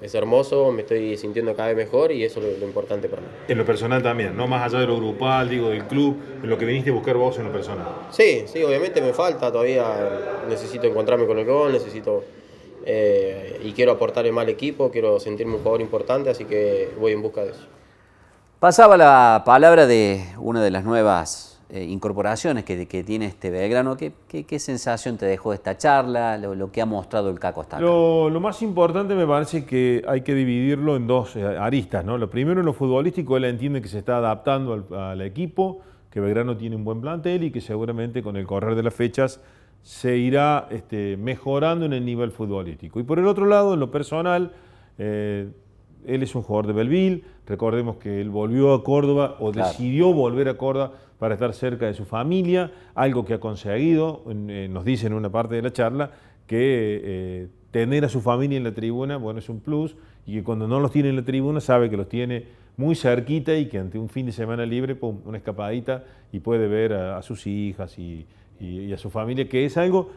es 0.00 0.14
hermoso, 0.14 0.70
me 0.72 0.82
estoy 0.82 1.16
sintiendo 1.16 1.54
cada 1.54 1.68
vez 1.68 1.76
mejor 1.76 2.12
y 2.12 2.22
eso 2.22 2.40
es 2.40 2.58
lo, 2.58 2.66
importante 2.66 3.08
para 3.08 3.22
mí. 3.22 3.28
En 3.48 3.58
lo 3.58 3.64
personal 3.64 4.02
también, 4.02 4.36
no 4.36 4.46
más 4.46 4.62
allá 4.62 4.80
de 4.80 4.86
lo 4.86 4.96
grupal, 4.96 5.48
digo, 5.48 5.70
del 5.70 5.84
club, 5.84 6.16
en 6.42 6.50
lo 6.50 6.58
que 6.58 6.66
viniste 6.66 6.90
a 6.90 6.92
buscar 6.92 7.16
vos 7.16 7.38
en 7.38 7.46
lo 7.46 7.52
personal. 7.52 7.86
Sí, 8.10 8.44
sí, 8.46 8.62
obviamente 8.62 9.00
me 9.00 9.12
falta, 9.12 9.50
todavía 9.50 10.44
necesito 10.48 10.86
encontrarme 10.86 11.26
con 11.26 11.38
el 11.38 11.46
gol, 11.46 11.72
necesito 11.72 12.24
eh, 12.84 13.60
y 13.64 13.72
quiero 13.72 13.92
aportar 13.92 14.30
mal 14.30 14.48
equipo, 14.48 14.90
quiero 14.90 15.18
sentirme 15.18 15.54
un 15.54 15.58
jugador 15.58 15.80
importante, 15.80 16.30
así 16.30 16.44
que 16.44 16.90
voy 16.98 17.12
en 17.12 17.22
busca 17.22 17.42
de 17.42 17.50
eso. 17.50 17.66
Pasaba 18.66 18.96
la 18.96 19.44
palabra 19.46 19.86
de 19.86 20.24
una 20.40 20.60
de 20.60 20.72
las 20.72 20.84
nuevas 20.84 21.62
eh, 21.68 21.84
incorporaciones 21.84 22.64
que, 22.64 23.04
tiene 23.04 23.26
este 23.26 23.48
Belgrano. 23.48 23.96
¿Qué, 23.96 24.58
sensación 24.58 25.16
te 25.16 25.24
dejó 25.24 25.52
esta 25.52 25.78
charla, 25.78 26.36
lo, 26.36 26.72
que 26.72 26.82
ha 26.82 26.84
mostrado 26.84 27.30
el 27.30 27.38
Caco 27.38 27.60
hasta 27.60 27.78
lo, 27.78 28.28
lo, 28.28 28.40
más 28.40 28.62
importante 28.62 29.14
me 29.14 29.24
parece 29.24 29.64
que 29.64 30.02
hay 30.08 30.22
que 30.22 30.34
dividirlo 30.34 30.96
en 30.96 31.06
dos 31.06 31.36
eh, 31.36 31.44
aristas. 31.46 32.04
¿no? 32.04 32.18
Lo 32.18 32.28
primero 32.28 32.58
en 32.58 32.66
lo 32.66 32.72
futbolístico, 32.72 33.36
él 33.36 33.44
entiende 33.44 33.80
que 33.80 33.86
se 33.86 34.00
está 34.00 34.16
adaptando 34.16 34.84
al, 34.98 35.20
equipo, 35.20 35.82
que 36.10 36.18
Belgrano 36.18 36.56
tiene 36.56 36.74
un 36.74 36.82
buen 36.82 37.00
plantel 37.00 37.44
y 37.44 37.52
que 37.52 37.60
seguramente 37.60 38.20
con 38.20 38.36
el 38.36 38.48
correr 38.48 38.74
de 38.74 38.82
las 38.82 38.94
fechas 38.94 39.40
se 39.82 40.16
irá 40.16 40.66
este, 40.72 41.16
mejorando 41.16 41.86
en 41.86 41.92
el 41.92 42.04
nivel 42.04 42.32
futbolístico. 42.32 42.98
Y 42.98 43.04
por 43.04 43.20
el 43.20 43.28
otro 43.28 43.46
lado, 43.46 43.74
en 43.74 43.78
lo 43.78 43.92
personal, 43.92 44.50
eh, 44.98 45.50
él 46.06 46.22
es 46.22 46.34
un 46.34 46.42
jugador 46.42 46.68
de 46.68 46.72
Belville, 46.72 47.24
recordemos 47.46 47.96
que 47.96 48.20
él 48.20 48.30
volvió 48.30 48.72
a 48.72 48.84
Córdoba 48.84 49.36
o 49.40 49.52
decidió 49.52 50.12
volver 50.12 50.48
a 50.48 50.54
Córdoba 50.54 50.92
para 51.18 51.34
estar 51.34 51.52
cerca 51.52 51.86
de 51.86 51.94
su 51.94 52.04
familia, 52.04 52.72
algo 52.94 53.24
que 53.24 53.34
ha 53.34 53.40
conseguido, 53.40 54.22
eh, 54.48 54.68
nos 54.70 54.84
dice 54.84 55.06
en 55.06 55.14
una 55.14 55.30
parte 55.30 55.54
de 55.54 55.62
la 55.62 55.72
charla, 55.72 56.10
que 56.46 57.00
eh, 57.04 57.48
tener 57.70 58.04
a 58.04 58.08
su 58.08 58.20
familia 58.20 58.56
en 58.56 58.64
la 58.64 58.72
tribuna, 58.72 59.16
bueno, 59.16 59.38
es 59.38 59.48
un 59.48 59.60
plus, 59.60 59.96
y 60.26 60.34
que 60.34 60.44
cuando 60.44 60.68
no 60.68 60.80
los 60.80 60.92
tiene 60.92 61.08
en 61.10 61.16
la 61.16 61.24
tribuna 61.24 61.60
sabe 61.60 61.90
que 61.90 61.96
los 61.96 62.08
tiene 62.08 62.44
muy 62.76 62.94
cerquita 62.94 63.56
y 63.56 63.66
que 63.66 63.78
ante 63.78 63.98
un 63.98 64.08
fin 64.08 64.26
de 64.26 64.32
semana 64.32 64.66
libre, 64.66 64.94
pum, 64.94 65.20
una 65.24 65.38
escapadita 65.38 66.04
y 66.32 66.40
puede 66.40 66.68
ver 66.68 66.92
a, 66.92 67.22
sus 67.22 67.46
hijas 67.46 67.98
y, 67.98 68.26
a 68.92 68.96
su 68.96 69.10
familia, 69.10 69.48
que 69.48 69.64
es 69.64 69.76
algo, 69.76 70.10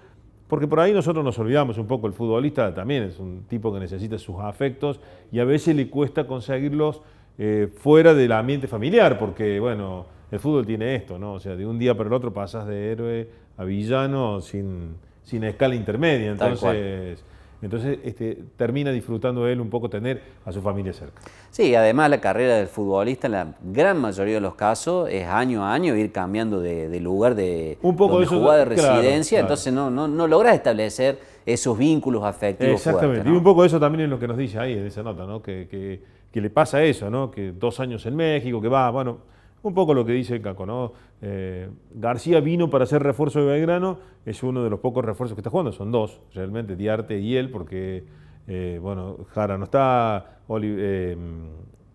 porque 0.49 0.67
por 0.67 0.79
ahí 0.79 0.91
nosotros 0.91 1.23
nos 1.23 1.37
olvidamos 1.37 1.77
un 1.77 1.85
poco, 1.85 2.07
el 2.07 2.13
futbolista 2.13 2.73
también 2.73 3.03
es 3.03 3.19
un 3.19 3.43
tipo 3.47 3.71
que 3.71 3.79
necesita 3.79 4.17
sus 4.17 4.37
afectos 4.39 4.99
y 5.31 5.39
a 5.39 5.45
veces 5.45 5.75
le 5.75 5.89
cuesta 5.89 6.25
conseguirlos 6.25 7.03
eh, 7.37 7.69
fuera 7.73 8.15
del 8.15 8.31
ambiente 8.31 8.67
familiar, 8.67 9.19
porque 9.19 9.59
bueno, 9.59 10.07
el 10.31 10.39
fútbol 10.39 10.65
tiene 10.65 10.95
esto, 10.95 11.19
¿no? 11.19 11.33
O 11.33 11.39
sea, 11.39 11.55
de 11.55 11.67
un 11.67 11.77
día 11.77 11.95
para 11.95 12.07
el 12.07 12.13
otro 12.13 12.33
pasas 12.33 12.65
de 12.65 12.91
héroe 12.91 13.29
a 13.57 13.63
villano 13.63 14.41
sin, 14.41 14.95
sin 15.21 15.43
escala 15.43 15.75
intermedia. 15.75 16.31
Entonces, 16.31 17.23
entonces 17.61 17.99
este, 18.03 18.37
termina 18.55 18.91
disfrutando 18.91 19.47
él 19.47 19.59
un 19.59 19.69
poco 19.69 19.89
tener 19.89 20.21
a 20.45 20.51
su 20.51 20.61
familia 20.61 20.93
cerca. 20.93 21.21
Sí, 21.51 21.75
además 21.75 22.09
la 22.09 22.21
carrera 22.21 22.55
del 22.55 22.67
futbolista 22.67 23.27
en 23.27 23.33
la 23.33 23.55
gran 23.63 23.99
mayoría 23.99 24.35
de 24.35 24.41
los 24.41 24.55
casos 24.55 25.09
es 25.09 25.25
año 25.27 25.63
a 25.65 25.73
año 25.73 25.95
ir 25.95 26.11
cambiando 26.11 26.61
de, 26.61 26.99
lugar 26.99 27.35
de, 27.35 27.77
un 27.81 27.95
poco 27.95 28.19
de 28.19 28.65
residencia, 28.65 29.39
entonces 29.39 29.73
no, 29.73 29.89
no, 29.89 30.07
no 30.07 30.27
logras 30.27 30.55
establecer 30.55 31.19
esos 31.45 31.77
vínculos 31.77 32.23
afectivos. 32.23 32.75
Exactamente, 32.75 33.27
y 33.27 33.31
un 33.31 33.43
poco 33.43 33.65
eso 33.65 33.79
también 33.79 34.05
es 34.05 34.09
lo 34.09 34.19
que 34.19 34.27
nos 34.27 34.37
dice 34.37 34.59
ahí 34.59 34.73
en 34.73 34.85
esa 34.85 35.03
nota, 35.03 35.25
¿no? 35.25 35.41
que, 35.41 35.67
que, 35.69 36.01
que 36.31 36.41
le 36.41 36.49
pasa 36.49 36.83
eso, 36.83 37.09
¿no? 37.09 37.29
que 37.31 37.51
dos 37.51 37.79
años 37.79 38.05
en 38.05 38.15
México, 38.15 38.61
que 38.61 38.67
va, 38.67 38.89
bueno 38.89 39.29
un 39.61 39.73
poco 39.73 39.93
lo 39.93 40.05
que 40.05 40.13
dice 40.13 40.41
Caco, 40.41 40.65
¿no? 40.65 40.93
Eh, 41.21 41.69
García 41.93 42.39
vino 42.39 42.69
para 42.69 42.85
ser 42.85 43.03
refuerzo 43.03 43.39
de 43.39 43.47
Belgrano, 43.47 43.99
es 44.25 44.41
uno 44.43 44.63
de 44.63 44.69
los 44.69 44.79
pocos 44.79 45.03
refuerzos 45.03 45.35
que 45.35 45.41
está 45.41 45.49
jugando, 45.49 45.71
son 45.71 45.91
dos 45.91 46.21
realmente, 46.33 46.75
Diarte 46.75 47.19
y 47.19 47.35
él, 47.35 47.49
porque, 47.49 48.05
eh, 48.47 48.79
bueno, 48.81 49.17
Jara 49.33 49.57
no 49.57 49.65
está, 49.65 50.39
eh, 50.61 51.17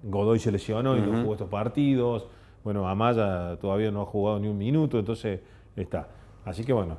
Godoy 0.03 0.39
se 0.39 0.53
lesionó 0.53 0.97
y 0.97 1.01
no 1.01 1.23
jugó 1.23 1.33
estos 1.33 1.49
partidos, 1.49 2.27
bueno, 2.63 2.87
Amaya 2.89 3.57
todavía 3.61 3.91
no 3.91 4.03
ha 4.03 4.07
jugado 4.07 4.39
ni 4.39 4.49
un 4.49 4.59
minuto, 4.59 4.99
entonces 4.99 5.41
está. 5.77 6.09
Así 6.45 6.65
que 6.65 6.73
bueno, 6.73 6.99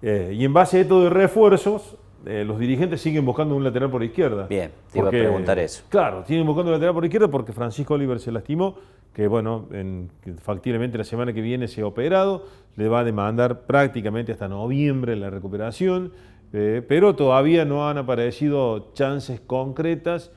y 0.00 0.44
en 0.44 0.52
base 0.52 0.78
a 0.78 0.80
esto 0.80 1.02
de 1.02 1.10
refuerzos, 1.10 1.98
los 2.24 2.58
dirigentes 2.58 3.00
siguen 3.00 3.24
buscando 3.24 3.54
un 3.54 3.64
lateral 3.64 3.90
por 3.90 4.02
izquierda. 4.02 4.46
Bien, 4.46 4.70
te 4.90 4.98
iba 4.98 5.08
a 5.08 5.10
preguntar 5.10 5.58
eso. 5.58 5.84
Claro, 5.88 6.24
siguen 6.26 6.46
buscando 6.46 6.70
un 6.70 6.74
lateral 6.74 6.94
por 6.94 7.04
izquierda 7.04 7.28
porque 7.28 7.52
Francisco 7.52 7.94
Oliver 7.94 8.18
se 8.20 8.32
lastimó 8.32 8.76
que 9.12 9.26
bueno, 9.26 9.68
en, 9.72 10.10
factiblemente 10.40 10.98
la 10.98 11.04
semana 11.04 11.32
que 11.32 11.40
viene 11.40 11.68
se 11.68 11.82
ha 11.82 11.86
operado, 11.86 12.46
le 12.76 12.88
va 12.88 13.00
a 13.00 13.04
demandar 13.04 13.62
prácticamente 13.62 14.32
hasta 14.32 14.48
noviembre 14.48 15.16
la 15.16 15.30
recuperación, 15.30 16.12
eh, 16.52 16.82
pero 16.86 17.16
todavía 17.16 17.64
no 17.64 17.88
han 17.88 17.98
aparecido 17.98 18.92
chances 18.94 19.40
concretas 19.40 20.32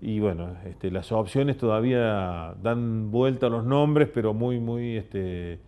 y 0.00 0.18
bueno, 0.18 0.56
este, 0.64 0.90
las 0.90 1.12
opciones 1.12 1.58
todavía 1.58 2.54
dan 2.62 3.10
vuelta 3.10 3.46
a 3.46 3.50
los 3.50 3.64
nombres, 3.64 4.08
pero 4.12 4.32
muy, 4.32 4.58
muy, 4.58 4.96
este, 4.96 5.60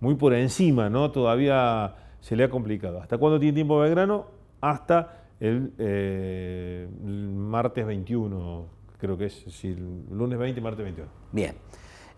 muy 0.00 0.14
por 0.14 0.32
encima, 0.32 0.88
¿no? 0.88 1.10
Todavía 1.10 1.94
se 2.20 2.34
le 2.34 2.44
ha 2.44 2.50
complicado. 2.50 3.02
¿Hasta 3.02 3.18
cuándo 3.18 3.38
tiene 3.38 3.54
tiempo 3.54 3.78
Belgrano? 3.78 4.26
Hasta 4.62 5.24
el, 5.38 5.72
eh, 5.76 6.88
martes 7.02 7.84
21, 7.84 8.66
creo 8.98 9.18
que 9.18 9.26
es, 9.26 9.64
el 9.64 10.06
lunes 10.10 10.38
20, 10.38 10.60
martes 10.62 10.84
21. 10.84 11.10
Bien. 11.32 11.54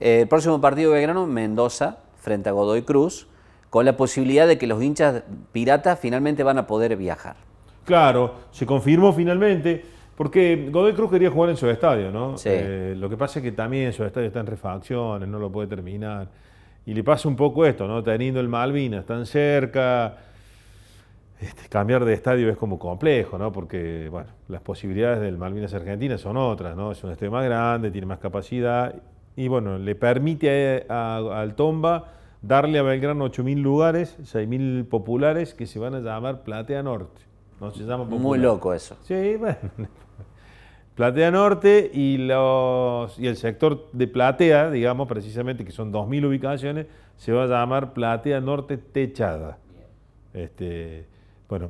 Eh, 0.01 0.23
el 0.23 0.29
próximo 0.29 0.61
partido 0.61 0.91
de 0.91 0.99
Belgrano, 0.99 1.27
Mendoza, 1.27 1.99
frente 2.17 2.49
a 2.49 2.53
Godoy 2.53 2.83
Cruz, 2.83 3.29
con 3.71 3.85
la 3.85 3.97
posibilidad 3.97 4.47
de 4.47 4.59
que 4.59 4.67
los 4.67 4.83
hinchas 4.83 5.23
piratas 5.53 5.99
finalmente 5.99 6.43
van 6.43 6.59
a 6.59 6.67
poder 6.67 6.97
viajar. 6.97 7.37
Claro, 7.85 8.35
se 8.51 8.67
confirmó 8.67 9.13
finalmente, 9.13 9.85
porque 10.17 10.69
Godoy 10.71 10.93
Cruz 10.93 11.11
quería 11.11 11.31
jugar 11.31 11.51
en 11.51 11.57
su 11.57 11.69
estadio, 11.69 12.11
¿no? 12.11 12.37
Sí. 12.37 12.49
Eh, 12.51 12.95
lo 12.97 13.09
que 13.09 13.17
pasa 13.17 13.39
es 13.39 13.45
que 13.45 13.53
también 13.53 13.93
su 13.93 14.05
estadio 14.05 14.27
está 14.29 14.41
en 14.41 14.47
refacciones, 14.47 15.29
no 15.29 15.39
lo 15.39 15.51
puede 15.51 15.69
terminar. 15.69 16.29
Y 16.85 16.95
le 16.95 17.03
pasa 17.03 17.29
un 17.29 17.37
poco 17.37 17.67
esto, 17.67 17.87
¿no? 17.87 18.03
Teniendo 18.03 18.41
el 18.41 18.49
Malvinas 18.49 19.05
tan 19.05 19.27
cerca, 19.27 20.17
este, 21.41 21.69
cambiar 21.69 22.05
de 22.05 22.15
estadio 22.15 22.49
es 22.49 22.57
como 22.57 22.79
complejo, 22.79 23.39
¿no? 23.39 23.53
Porque, 23.53 24.09
bueno, 24.11 24.31
las 24.49 24.63
posibilidades 24.63 25.21
del 25.21 25.37
Malvinas 25.37 25.75
Argentina 25.75 26.17
son 26.17 26.37
otras, 26.37 26.77
¿no? 26.77 26.93
Es 26.93 27.03
un 27.05 27.11
estadio 27.11 27.33
más 27.33 27.45
grande, 27.45 27.91
tiene 27.91 28.07
más 28.07 28.19
capacidad 28.19 28.95
y 29.37 29.49
bueno, 29.49 29.79
le 29.79 29.95
permite 29.95 30.87
al 30.89 31.55
Tomba 31.55 32.13
darle 32.41 32.79
a 32.79 32.83
Belgrano 32.83 33.27
8.000 33.27 33.61
lugares, 33.61 34.19
6.000 34.21 34.89
populares 34.89 35.55
que 35.55 35.67
se 35.67 35.79
van 35.79 35.95
a 35.95 36.01
llamar 36.01 36.43
Platea 36.43 36.83
Norte. 36.83 37.21
No 37.61 37.71
se 37.71 37.85
llama 37.85 38.05
Muy 38.05 38.39
loco 38.39 38.73
eso. 38.73 38.97
Sí, 39.03 39.37
bueno. 39.37 39.57
Platea 40.95 41.31
Norte 41.31 41.91
y, 41.93 42.17
los, 42.17 43.19
y 43.19 43.27
el 43.27 43.37
sector 43.37 43.91
de 43.93 44.09
Platea, 44.09 44.71
digamos 44.71 45.07
precisamente, 45.07 45.65
que 45.65 45.71
son 45.71 45.93
2.000 45.93 46.27
ubicaciones, 46.27 46.87
se 47.17 47.33
va 47.33 47.45
a 47.45 47.47
llamar 47.47 47.93
Platea 47.93 48.41
Norte 48.41 48.79
Techada. 48.79 49.59
Este, 50.33 51.07
bueno, 51.51 51.69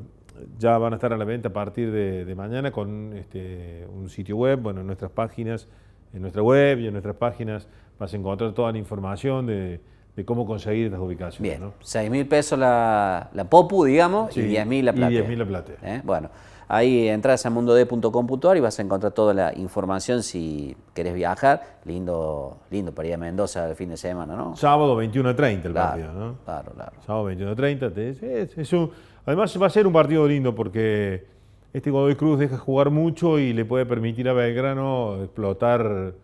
ya 0.58 0.78
van 0.78 0.92
a 0.92 0.96
estar 0.96 1.12
a 1.12 1.16
la 1.16 1.24
venta 1.24 1.48
a 1.48 1.52
partir 1.52 1.90
de, 1.90 2.32
mañana 2.36 2.70
con 2.70 3.14
este, 3.16 3.86
un 3.92 4.08
sitio 4.08 4.36
web, 4.36 4.60
bueno, 4.60 4.82
en 4.82 4.86
nuestras 4.86 5.10
páginas 5.10 5.68
en 6.12 6.22
nuestra 6.22 6.42
web 6.42 6.80
y 6.80 6.86
en 6.86 6.92
nuestras 6.92 7.16
páginas 7.16 7.68
vas 7.98 8.12
a 8.12 8.16
encontrar 8.16 8.52
toda 8.52 8.72
la 8.72 8.78
información 8.78 9.46
de, 9.46 9.80
cómo 10.24 10.46
conseguir 10.46 10.86
estas 10.86 11.00
ubicaciones. 11.00 11.58
Bien, 11.58 11.72
6 11.80 12.10
mil 12.10 12.26
pesos 12.26 12.58
la, 12.58 13.28
la, 13.32 13.44
POPU, 13.44 13.84
digamos, 13.84 14.36
y 14.36 14.42
10 14.42 14.66
mil 14.66 14.84
la 14.84 14.92
plata. 14.92 15.10
Y 15.10 15.14
10 15.16 15.28
mil 15.28 15.38
la 15.38 15.44
plata. 15.44 15.72
¿Eh? 15.82 16.00
Bueno, 16.04 16.30
ahí 16.68 17.08
entras 17.08 17.44
a 17.44 17.50
mundod.com.ar 17.50 18.56
y 18.56 18.60
vas 18.60 18.78
a 18.78 18.82
encontrar 18.82 19.12
toda 19.12 19.34
la 19.34 19.54
información 19.56 20.22
si 20.22 20.76
querés 20.94 21.14
viajar. 21.14 21.78
Lindo, 21.84 22.58
lindo 22.70 22.92
para 22.92 23.08
ir 23.08 23.14
a 23.14 23.18
Mendoza 23.18 23.68
el 23.68 23.76
fin 23.76 23.90
de 23.90 23.96
semana, 23.96 24.34
¿no? 24.36 24.56
Sábado 24.56 24.96
21 24.96 25.28
a 25.28 25.36
30 25.36 25.68
el 25.68 25.74
partido, 25.74 26.12
¿no? 26.12 26.36
Claro, 26.44 26.72
claro. 26.72 26.92
Sábado 27.06 27.24
21 27.26 27.52
a 27.52 27.56
30. 27.56 27.86
es 27.96 28.72
un, 28.72 28.90
además 29.24 29.60
va 29.60 29.66
a 29.66 29.70
ser 29.70 29.86
un 29.86 29.92
partido 29.92 30.26
lindo 30.26 30.54
porque 30.54 31.35
este 31.72 31.90
Godoy 31.90 32.14
Cruz 32.14 32.38
deja 32.38 32.56
jugar 32.56 32.90
mucho 32.90 33.38
y 33.38 33.52
le 33.52 33.64
puede 33.64 33.86
permitir 33.86 34.28
a 34.28 34.32
Belgrano 34.32 35.22
explotar 35.22 36.14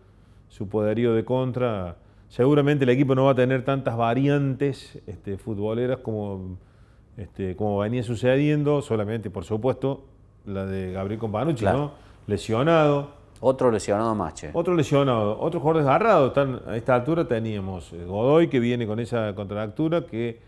su 0.49 0.67
poderío 0.67 1.13
de 1.13 1.25
contra. 1.25 1.97
Seguramente 2.27 2.83
el 2.85 2.89
equipo 2.89 3.15
no 3.15 3.25
va 3.25 3.31
a 3.31 3.35
tener 3.35 3.63
tantas 3.63 3.95
variantes 3.95 4.99
este, 5.07 5.37
futboleras 5.37 5.99
como, 5.99 6.57
este, 7.17 7.55
como 7.55 7.79
venía 7.79 8.03
sucediendo, 8.03 8.81
solamente, 8.81 9.29
por 9.29 9.45
supuesto, 9.45 10.05
la 10.45 10.65
de 10.65 10.91
Gabriel 10.91 11.19
Companucci, 11.19 11.65
¿no? 11.65 11.91
Lesionado. 12.27 13.23
Otro 13.45 13.71
lesionado 13.71 14.15
más, 14.15 14.45
Otro 14.53 14.73
lesionado. 14.73 15.37
Otros 15.37 15.61
jugadores 15.61 15.85
agarrados. 15.85 16.33
a 16.65 16.77
esta 16.77 16.95
altura 16.95 17.27
teníamos 17.27 17.91
eh, 17.91 18.05
Godoy, 18.05 18.47
que 18.47 18.61
viene 18.61 18.87
con 18.87 19.01
esa 19.01 19.35
contractura, 19.35 20.05
que 20.05 20.39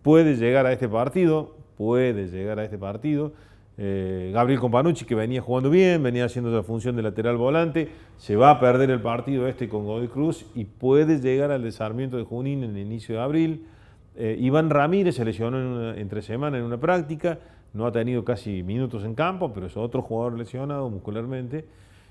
puede 0.00 0.36
llegar 0.36 0.64
a 0.64 0.72
este 0.72 0.88
partido, 0.88 1.54
puede 1.76 2.28
llegar 2.28 2.58
a 2.58 2.64
este 2.64 2.78
partido. 2.78 3.32
Eh, 3.78 4.30
Gabriel 4.34 4.60
Companucci, 4.60 5.04
que 5.04 5.14
venía 5.14 5.40
jugando 5.40 5.70
bien, 5.70 6.02
venía 6.02 6.26
haciendo 6.26 6.50
la 6.50 6.62
función 6.62 6.94
de 6.94 7.02
lateral 7.02 7.36
volante, 7.36 7.88
se 8.18 8.36
va 8.36 8.50
a 8.50 8.60
perder 8.60 8.90
el 8.90 9.00
partido 9.00 9.48
este 9.48 9.68
con 9.68 9.86
Godoy 9.86 10.08
Cruz 10.08 10.46
y 10.54 10.64
puede 10.64 11.20
llegar 11.20 11.50
al 11.50 11.62
desarmiento 11.62 12.16
de 12.16 12.24
Junín 12.24 12.64
en 12.64 12.70
el 12.76 12.78
inicio 12.78 13.16
de 13.16 13.20
abril. 13.22 13.66
Eh, 14.14 14.36
Iván 14.38 14.68
Ramírez 14.68 15.16
se 15.16 15.24
lesionó 15.24 15.92
entre 15.94 16.20
semana 16.20 16.58
en 16.58 16.64
una 16.64 16.78
práctica, 16.78 17.38
no 17.72 17.86
ha 17.86 17.92
tenido 17.92 18.24
casi 18.24 18.62
minutos 18.62 19.04
en 19.04 19.14
campo, 19.14 19.52
pero 19.54 19.66
es 19.66 19.76
otro 19.76 20.02
jugador 20.02 20.38
lesionado 20.38 20.90
muscularmente. 20.90 21.64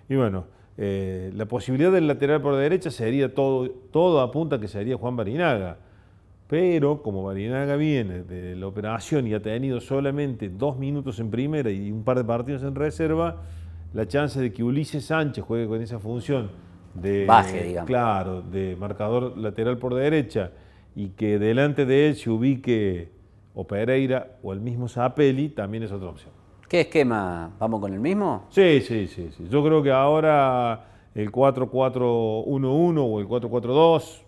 Y 0.10 0.16
bueno, 0.16 0.46
eh, 0.78 1.32
la 1.36 1.46
posibilidad 1.46 1.92
del 1.92 2.08
lateral 2.08 2.42
por 2.42 2.56
derecha 2.56 2.90
sería 2.90 3.36
todo, 3.36 3.70
todo 3.92 4.22
apunta 4.22 4.60
que 4.60 4.68
sería 4.68 4.98
Juan 4.98 5.16
Barinaga. 5.16 5.78
Pero 6.52 7.02
como 7.02 7.24
Barinaga 7.24 7.78
viene 7.78 8.24
de 8.24 8.58
la 8.58 8.68
operación 8.68 9.26
y 9.26 9.34
ha 9.34 9.42
tenido 9.42 9.80
solamente 9.80 10.50
dos 10.50 10.78
minutos 10.78 11.18
en 11.22 11.32
primera 11.32 11.72
y 11.72 11.90
un 11.90 12.04
par 12.04 12.18
de 12.18 12.26
partidos 12.26 12.64
en 12.64 12.76
reserva, 12.76 13.38
la 13.94 14.06
chance 14.06 14.38
de 14.38 14.52
que 14.52 14.62
Ulises 14.62 15.06
Sánchez 15.06 15.46
juegue 15.46 15.66
con 15.66 15.82
esa 15.82 15.98
función 15.98 16.52
de, 16.94 17.26
Baje, 17.26 17.64
digamos. 17.64 17.88
claro, 17.88 18.42
de 18.42 18.76
marcador 18.78 19.38
lateral 19.38 19.78
por 19.78 19.96
derecha 19.96 20.52
y 20.94 21.12
que 21.12 21.40
delante 21.40 21.86
de 21.86 22.10
él 22.10 22.16
se 22.18 22.30
ubique 22.30 23.14
o 23.56 23.66
Pereira 23.66 24.36
o 24.44 24.52
el 24.52 24.60
mismo 24.60 24.90
Zapelli, 24.90 25.48
también 25.48 25.84
es 25.84 25.92
otra 25.94 26.10
opción. 26.10 26.34
¿Qué 26.68 26.82
esquema? 26.82 27.54
¿Vamos 27.60 27.80
con 27.80 27.94
el 27.94 28.02
mismo? 28.02 28.48
Sí, 28.50 28.82
sí, 28.82 29.08
sí, 29.08 29.30
sí. 29.38 29.48
Yo 29.50 29.64
creo 29.64 29.82
que 29.82 29.92
ahora 29.92 30.84
el 31.16 31.32
4-4-1-1 31.32 32.98
o 33.10 33.20
el 33.22 33.28
4-4-2, 33.30 34.22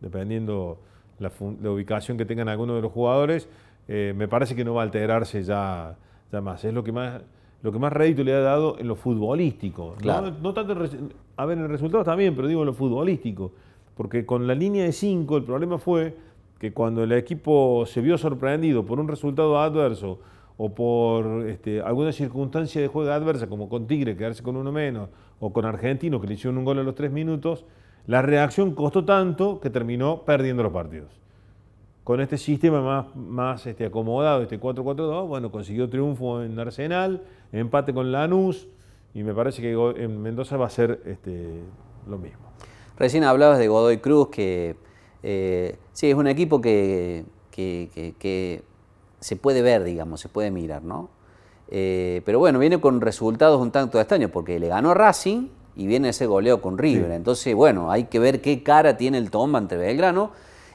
dependiendo 0.00 0.89
la, 1.20 1.30
ubicación 1.70 2.18
que 2.18 2.24
tengan 2.24 2.48
algunos 2.48 2.76
de 2.76 2.82
los 2.82 2.90
jugadores, 2.90 3.48
eh, 3.86 4.12
me 4.16 4.26
parece 4.26 4.56
que 4.56 4.64
no 4.64 4.74
va 4.74 4.82
a 4.82 4.84
alterarse 4.84 5.42
ya, 5.42 5.96
ya 6.32 6.40
más. 6.40 6.64
Es 6.64 6.74
lo 6.74 6.82
que 6.82 6.92
más, 6.92 7.22
lo 7.62 7.70
que 7.70 7.78
más 7.78 7.92
rédito 7.92 8.24
le 8.24 8.34
ha 8.34 8.40
dado 8.40 8.78
en 8.78 8.88
lo 8.88 8.96
futbolístico. 8.96 9.94
¿no? 9.96 10.02
Claro. 10.02 10.32
No, 10.42 10.52
tanto 10.52 10.72
en 10.72 11.12
a 11.36 11.46
ver, 11.46 11.58
en 11.58 11.64
el 11.64 11.70
resultado 11.70 12.02
también, 12.02 12.34
pero 12.34 12.48
digo 12.48 12.62
en 12.62 12.66
lo 12.66 12.74
futbolístico. 12.74 13.52
Porque 13.96 14.24
con 14.24 14.46
la 14.46 14.54
línea 14.54 14.84
de 14.84 14.92
5 14.92 15.36
el 15.36 15.44
problema 15.44 15.78
fue 15.78 16.16
que 16.58 16.72
cuando 16.72 17.02
el 17.04 17.12
equipo 17.12 17.84
se 17.86 18.00
vio 18.00 18.18
sorprendido 18.18 18.84
por 18.84 18.98
un 19.00 19.08
resultado 19.08 19.58
adverso 19.58 20.20
o 20.56 20.74
por 20.74 21.46
este, 21.46 21.80
alguna 21.80 22.12
circunstancia 22.12 22.80
de 22.82 22.88
juego 22.88 23.10
adversa, 23.10 23.46
como 23.46 23.68
con 23.68 23.86
Tigre, 23.86 24.16
quedarse 24.16 24.42
con 24.42 24.56
uno 24.56 24.70
menos, 24.70 25.08
o 25.38 25.52
con 25.54 25.64
Argentino, 25.64 26.20
que 26.20 26.26
le 26.26 26.34
hicieron 26.34 26.58
un 26.58 26.66
gol 26.66 26.78
a 26.78 26.82
los 26.82 26.94
tres 26.94 27.10
minutos, 27.10 27.64
la 28.06 28.22
reacción 28.22 28.74
costó 28.74 29.04
tanto 29.04 29.60
que 29.60 29.70
terminó 29.70 30.22
perdiendo 30.24 30.62
los 30.62 30.72
partidos. 30.72 31.10
Con 32.04 32.20
este 32.20 32.38
sistema 32.38 32.80
más, 32.80 33.14
más 33.14 33.66
este, 33.66 33.84
acomodado, 33.86 34.42
este 34.42 34.58
4-4-2, 34.58 35.28
bueno, 35.28 35.50
consiguió 35.52 35.88
triunfo 35.88 36.42
en 36.42 36.58
Arsenal, 36.58 37.22
empate 37.52 37.92
con 37.94 38.10
Lanús, 38.10 38.66
y 39.14 39.22
me 39.22 39.34
parece 39.34 39.60
que 39.62 39.72
en 40.02 40.20
Mendoza 40.22 40.56
va 40.56 40.66
a 40.66 40.70
ser 40.70 41.00
este, 41.04 41.60
lo 42.08 42.18
mismo. 42.18 42.40
Recién 42.96 43.24
hablabas 43.24 43.58
de 43.58 43.68
Godoy 43.68 43.98
Cruz, 43.98 44.28
que 44.28 44.76
eh, 45.22 45.76
sí, 45.92 46.08
es 46.10 46.14
un 46.16 46.26
equipo 46.26 46.60
que, 46.60 47.24
que- 47.50 48.14
que- 48.18 48.62
se 49.20 49.36
puede 49.36 49.60
ver, 49.60 49.84
digamos, 49.84 50.18
se 50.20 50.30
puede 50.30 50.50
mirar, 50.50 50.82
¿no? 50.82 51.10
Eh, 51.68 52.22
pero 52.24 52.38
bueno, 52.38 52.58
viene 52.58 52.80
con 52.80 53.02
resultados 53.02 53.60
un 53.60 53.70
tanto 53.70 54.00
extraños, 54.00 54.30
porque 54.30 54.58
le 54.58 54.68
ganó 54.68 54.94
Racing 54.94 55.48
y 55.80 55.86
viene 55.86 56.10
ese 56.10 56.26
goleo 56.26 56.60
con 56.60 56.76
River. 56.76 57.10
Entonces, 57.12 57.54
bueno, 57.54 57.90
hay 57.90 58.04
que 58.04 58.18
ver 58.18 58.42
qué 58.42 58.62
cara 58.62 58.98
tiene 58.98 59.16
el 59.16 59.30
Tomba 59.30 59.58
ante 59.58 59.78
Belgrano 59.78 60.30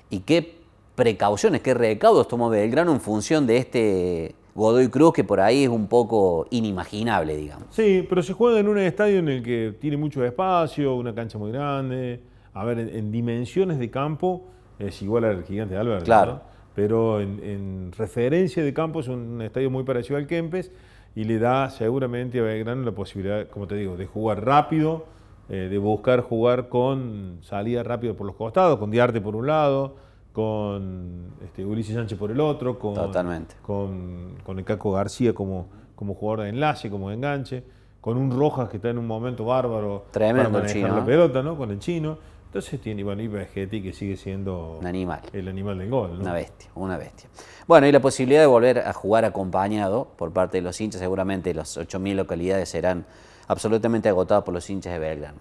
y 0.10 0.22
qué 0.22 0.56
precauciones, 0.96 1.62
qué 1.62 1.76
recaudos 1.76 2.28
tomó 2.28 2.50
Belgrano 2.50 2.92
en 2.92 3.00
función 3.00 3.46
de 3.46 3.58
este 3.58 4.34
Godoy 4.56 4.88
Cruz, 4.88 5.14
que 5.14 5.24
por 5.24 5.42
ahí 5.42 5.66
es 5.66 5.70
un 5.70 5.86
poco 5.86 6.48
inimaginable, 6.50 7.38
digamos. 7.38 7.68
Sí, 7.70 8.04
pero 8.10 8.24
se 8.24 8.34
juega 8.34 8.60
en 8.60 8.68
un 8.68 8.80
estadio 8.80 9.20
en 9.20 9.30
el 9.30 9.44
que 9.44 9.76
tiene 9.80 9.96
mucho 9.96 10.26
espacio, 10.26 10.96
una 10.96 11.14
cancha 11.14 11.38
muy 11.38 11.52
grande. 11.52 12.22
A 12.56 12.66
ver, 12.66 12.80
en, 12.80 12.90
en 12.90 13.12
dimensiones 13.12 13.78
de 13.78 13.92
campo 13.92 14.42
es 14.80 15.00
igual 15.04 15.26
al 15.26 15.44
gigante 15.44 15.76
de 15.76 15.82
Alberto. 15.82 16.06
Claro. 16.06 16.32
¿no? 16.32 16.42
Pero 16.74 17.22
en, 17.22 17.44
en 17.44 17.92
referencia 17.96 18.64
de 18.64 18.74
campo 18.74 19.02
es 19.02 19.08
un 19.08 19.40
estadio 19.44 19.70
muy 19.70 19.84
parecido 19.84 20.18
al 20.18 20.26
Kempes 20.26 20.72
y 21.16 21.24
le 21.24 21.40
da 21.40 21.70
seguramente 21.70 22.40
a 22.40 22.44
Belgrano 22.44 22.84
la 22.84 22.92
posibilidad, 22.92 23.48
como 23.48 23.68
te 23.68 23.76
digo, 23.76 23.96
de 23.96 24.06
jugar 24.06 24.44
rápido, 24.46 25.06
eh, 25.50 25.68
de 25.70 25.78
buscar 25.78 26.22
jugar 26.22 26.68
con 26.68 27.40
salida 27.42 27.84
rápida 27.84 28.14
por 28.14 28.28
los 28.28 28.36
costados, 28.36 28.78
con 28.78 28.92
Diarte 28.92 29.22
por 29.22 29.36
un 29.36 29.48
lado, 29.48 29.96
con 30.34 31.34
este, 31.44 31.66
Ulises 31.66 31.96
Sánchez 31.96 32.20
por 32.20 32.32
el 32.32 32.42
otro, 32.42 32.78
con, 32.78 32.94
Totalmente. 32.94 33.56
con, 33.62 34.36
con 34.44 34.60
el 34.60 34.66
Caco 34.66 34.92
García 34.92 35.34
como, 35.34 35.68
como 35.96 36.14
jugador 36.14 36.44
de 36.44 36.50
enlace, 36.50 36.90
como 36.90 37.10
de 37.10 37.16
enganche, 37.16 37.64
con 38.02 38.18
un 38.18 38.32
Rojas 38.32 38.68
que 38.68 38.78
está 38.78 38.90
en 38.90 38.98
un 38.98 39.08
momento 39.08 39.46
bárbaro 39.46 40.06
Tremendo 40.12 40.52
para 40.52 40.64
manejar 40.64 40.74
chino, 40.74 40.96
la 40.96 41.02
¿eh? 41.02 41.06
pelota, 41.06 41.42
¿no? 41.42 41.56
Con 41.58 41.72
el 41.72 41.80
chino. 41.80 42.18
Entonces 42.56 42.80
tiene, 42.80 43.04
bueno, 43.04 43.22
y 43.22 43.28
Vegetti 43.28 43.84
que 43.84 43.92
sigue 43.92 44.16
siendo 44.16 44.78
Un 44.80 44.88
animal. 44.88 45.20
el 45.34 45.50
animal 45.50 45.78
del 45.78 45.90
gol, 45.90 46.14
¿no? 46.14 46.22
Una 46.22 46.32
bestia, 46.32 46.72
una 46.76 46.98
bestia. 46.98 47.28
Bueno, 47.68 47.86
y 47.86 47.92
la 47.92 48.00
posibilidad 48.00 48.40
de 48.40 48.46
volver 48.46 48.80
a 48.80 48.94
jugar 48.94 49.26
acompañado 49.26 50.08
por 50.16 50.32
parte 50.32 50.60
de 50.60 50.62
los 50.62 50.80
hinchas, 50.80 51.02
seguramente 51.02 51.54
las 51.54 51.78
8.000 51.78 52.16
localidades 52.16 52.70
serán 52.70 53.06
absolutamente 53.50 54.08
agotadas 54.08 54.46
por 54.46 54.54
los 54.54 54.70
hinchas 54.70 54.94
de 54.94 55.00
Belgrano. 55.00 55.40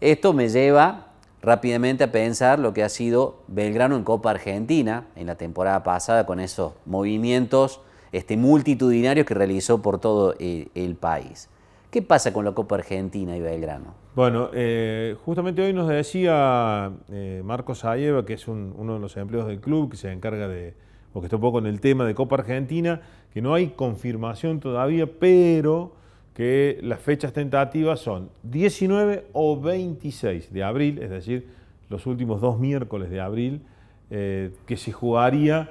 Esto 0.00 0.32
me 0.32 0.48
lleva 0.48 1.08
rápidamente 1.42 2.04
a 2.04 2.12
pensar 2.12 2.58
lo 2.58 2.72
que 2.72 2.82
ha 2.82 2.88
sido 2.88 3.42
Belgrano 3.48 3.96
en 3.96 4.04
Copa 4.04 4.30
Argentina 4.30 5.04
en 5.16 5.26
la 5.26 5.34
temporada 5.34 5.82
pasada 5.82 6.24
con 6.24 6.40
esos 6.40 6.72
movimientos 6.86 7.82
este, 8.10 8.38
multitudinarios 8.38 9.26
que 9.26 9.34
realizó 9.34 9.82
por 9.82 10.00
todo 10.00 10.34
el, 10.38 10.70
el 10.74 10.96
país. 10.96 11.50
¿Qué 11.90 12.02
pasa 12.02 12.32
con 12.32 12.44
la 12.44 12.52
Copa 12.52 12.74
Argentina 12.76 13.36
y 13.36 13.40
Belgrano? 13.40 13.94
Bueno, 14.14 14.50
eh, 14.52 15.16
justamente 15.24 15.62
hoy 15.62 15.72
nos 15.72 15.88
decía 15.88 16.92
eh, 17.10 17.40
Marcos 17.44 17.84
Ayeva, 17.84 18.26
que 18.26 18.34
es 18.34 18.46
un- 18.46 18.74
uno 18.76 18.94
de 18.94 19.00
los 19.00 19.16
empleados 19.16 19.48
del 19.48 19.60
club, 19.60 19.90
que 19.90 19.96
se 19.96 20.12
encarga 20.12 20.48
de, 20.48 20.74
o 21.14 21.20
que 21.20 21.26
está 21.26 21.36
un 21.36 21.42
poco 21.42 21.60
en 21.60 21.66
el 21.66 21.80
tema 21.80 22.04
de 22.04 22.14
Copa 22.14 22.36
Argentina, 22.36 23.00
que 23.32 23.40
no 23.40 23.54
hay 23.54 23.68
confirmación 23.68 24.60
todavía, 24.60 25.06
pero 25.18 25.92
que 26.34 26.78
las 26.82 27.00
fechas 27.00 27.32
tentativas 27.32 28.00
son 28.00 28.28
19 28.42 29.26
o 29.32 29.58
26 29.58 30.52
de 30.52 30.62
abril, 30.62 30.98
es 31.02 31.10
decir, 31.10 31.48
los 31.88 32.06
últimos 32.06 32.40
dos 32.42 32.58
miércoles 32.58 33.08
de 33.10 33.20
abril, 33.20 33.62
eh, 34.10 34.50
que 34.66 34.76
se 34.76 34.92
jugaría 34.92 35.70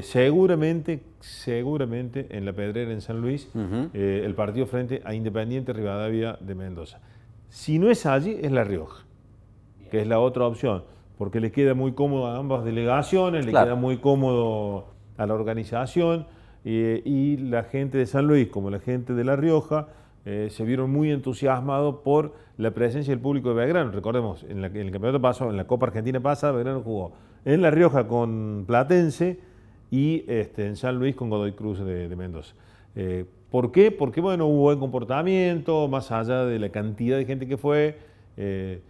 seguramente, 0.00 1.00
seguramente 1.26 2.26
en 2.30 2.44
la 2.44 2.52
Pedrera 2.52 2.92
en 2.92 3.00
San 3.00 3.20
Luis, 3.20 3.48
eh, 3.94 4.22
el 4.24 4.34
partido 4.34 4.66
frente 4.66 5.02
a 5.04 5.12
Independiente 5.14 5.72
Rivadavia 5.72 6.38
de 6.40 6.54
Mendoza. 6.54 7.00
Si 7.48 7.78
no 7.78 7.90
es 7.90 8.06
allí, 8.06 8.36
es 8.40 8.52
La 8.52 8.64
Rioja, 8.64 9.04
que 9.90 10.00
es 10.02 10.06
la 10.06 10.20
otra 10.20 10.46
opción, 10.46 10.84
porque 11.18 11.40
le 11.40 11.50
queda 11.52 11.74
muy 11.74 11.92
cómodo 11.92 12.26
a 12.26 12.36
ambas 12.36 12.64
delegaciones, 12.64 13.44
le 13.44 13.50
Claro. 13.50 13.66
queda 13.66 13.74
muy 13.76 13.96
cómodo 13.98 14.86
a 15.16 15.26
la 15.26 15.34
organización 15.34 16.26
eh, 16.64 17.02
y 17.04 17.36
la 17.38 17.64
gente 17.64 17.98
de 17.98 18.06
San 18.06 18.26
Luis 18.26 18.48
como 18.48 18.70
la 18.70 18.78
gente 18.80 19.14
de 19.14 19.24
La 19.24 19.36
Rioja 19.36 19.88
eh, 20.24 20.48
se 20.50 20.64
vieron 20.64 20.90
muy 20.90 21.10
entusiasmados 21.12 21.96
por 22.04 22.34
la 22.56 22.72
presencia 22.72 23.12
del 23.12 23.20
público 23.20 23.50
de 23.50 23.54
Belgrano. 23.54 23.92
Recordemos, 23.92 24.44
en, 24.48 24.60
la- 24.60 24.66
en 24.68 24.76
el 24.76 24.90
campeonato 24.90 25.20
pasado, 25.22 25.50
en 25.50 25.56
la 25.56 25.66
Copa 25.68 25.86
Argentina 25.86 26.18
pasada, 26.20 26.52
Belgrano 26.52 26.82
jugó 26.82 27.12
en 27.44 27.62
La 27.62 27.70
Rioja 27.70 28.08
con 28.08 28.64
Platense 28.66 29.38
y 29.90 30.24
este, 30.28 30.66
en 30.66 30.76
San 30.76 30.98
Luis 30.98 31.14
con 31.16 31.30
Godoy 31.30 31.52
Cruz 31.52 31.78
de, 31.78 32.08
de 32.08 32.16
Mendoza. 32.16 32.54
Eh, 32.94 33.24
¿Por 33.50 33.70
qué? 33.72 33.90
Porque 33.92 34.20
bueno, 34.20 34.46
hubo 34.46 34.62
buen 34.62 34.78
comportamiento, 34.80 35.86
más 35.88 36.10
allá 36.12 36.44
de 36.44 36.58
la 36.58 36.68
cantidad 36.70 37.16
de 37.16 37.24
gente 37.24 37.46
que 37.46 37.56
fue. 37.56 37.98
eh, 38.36 38.80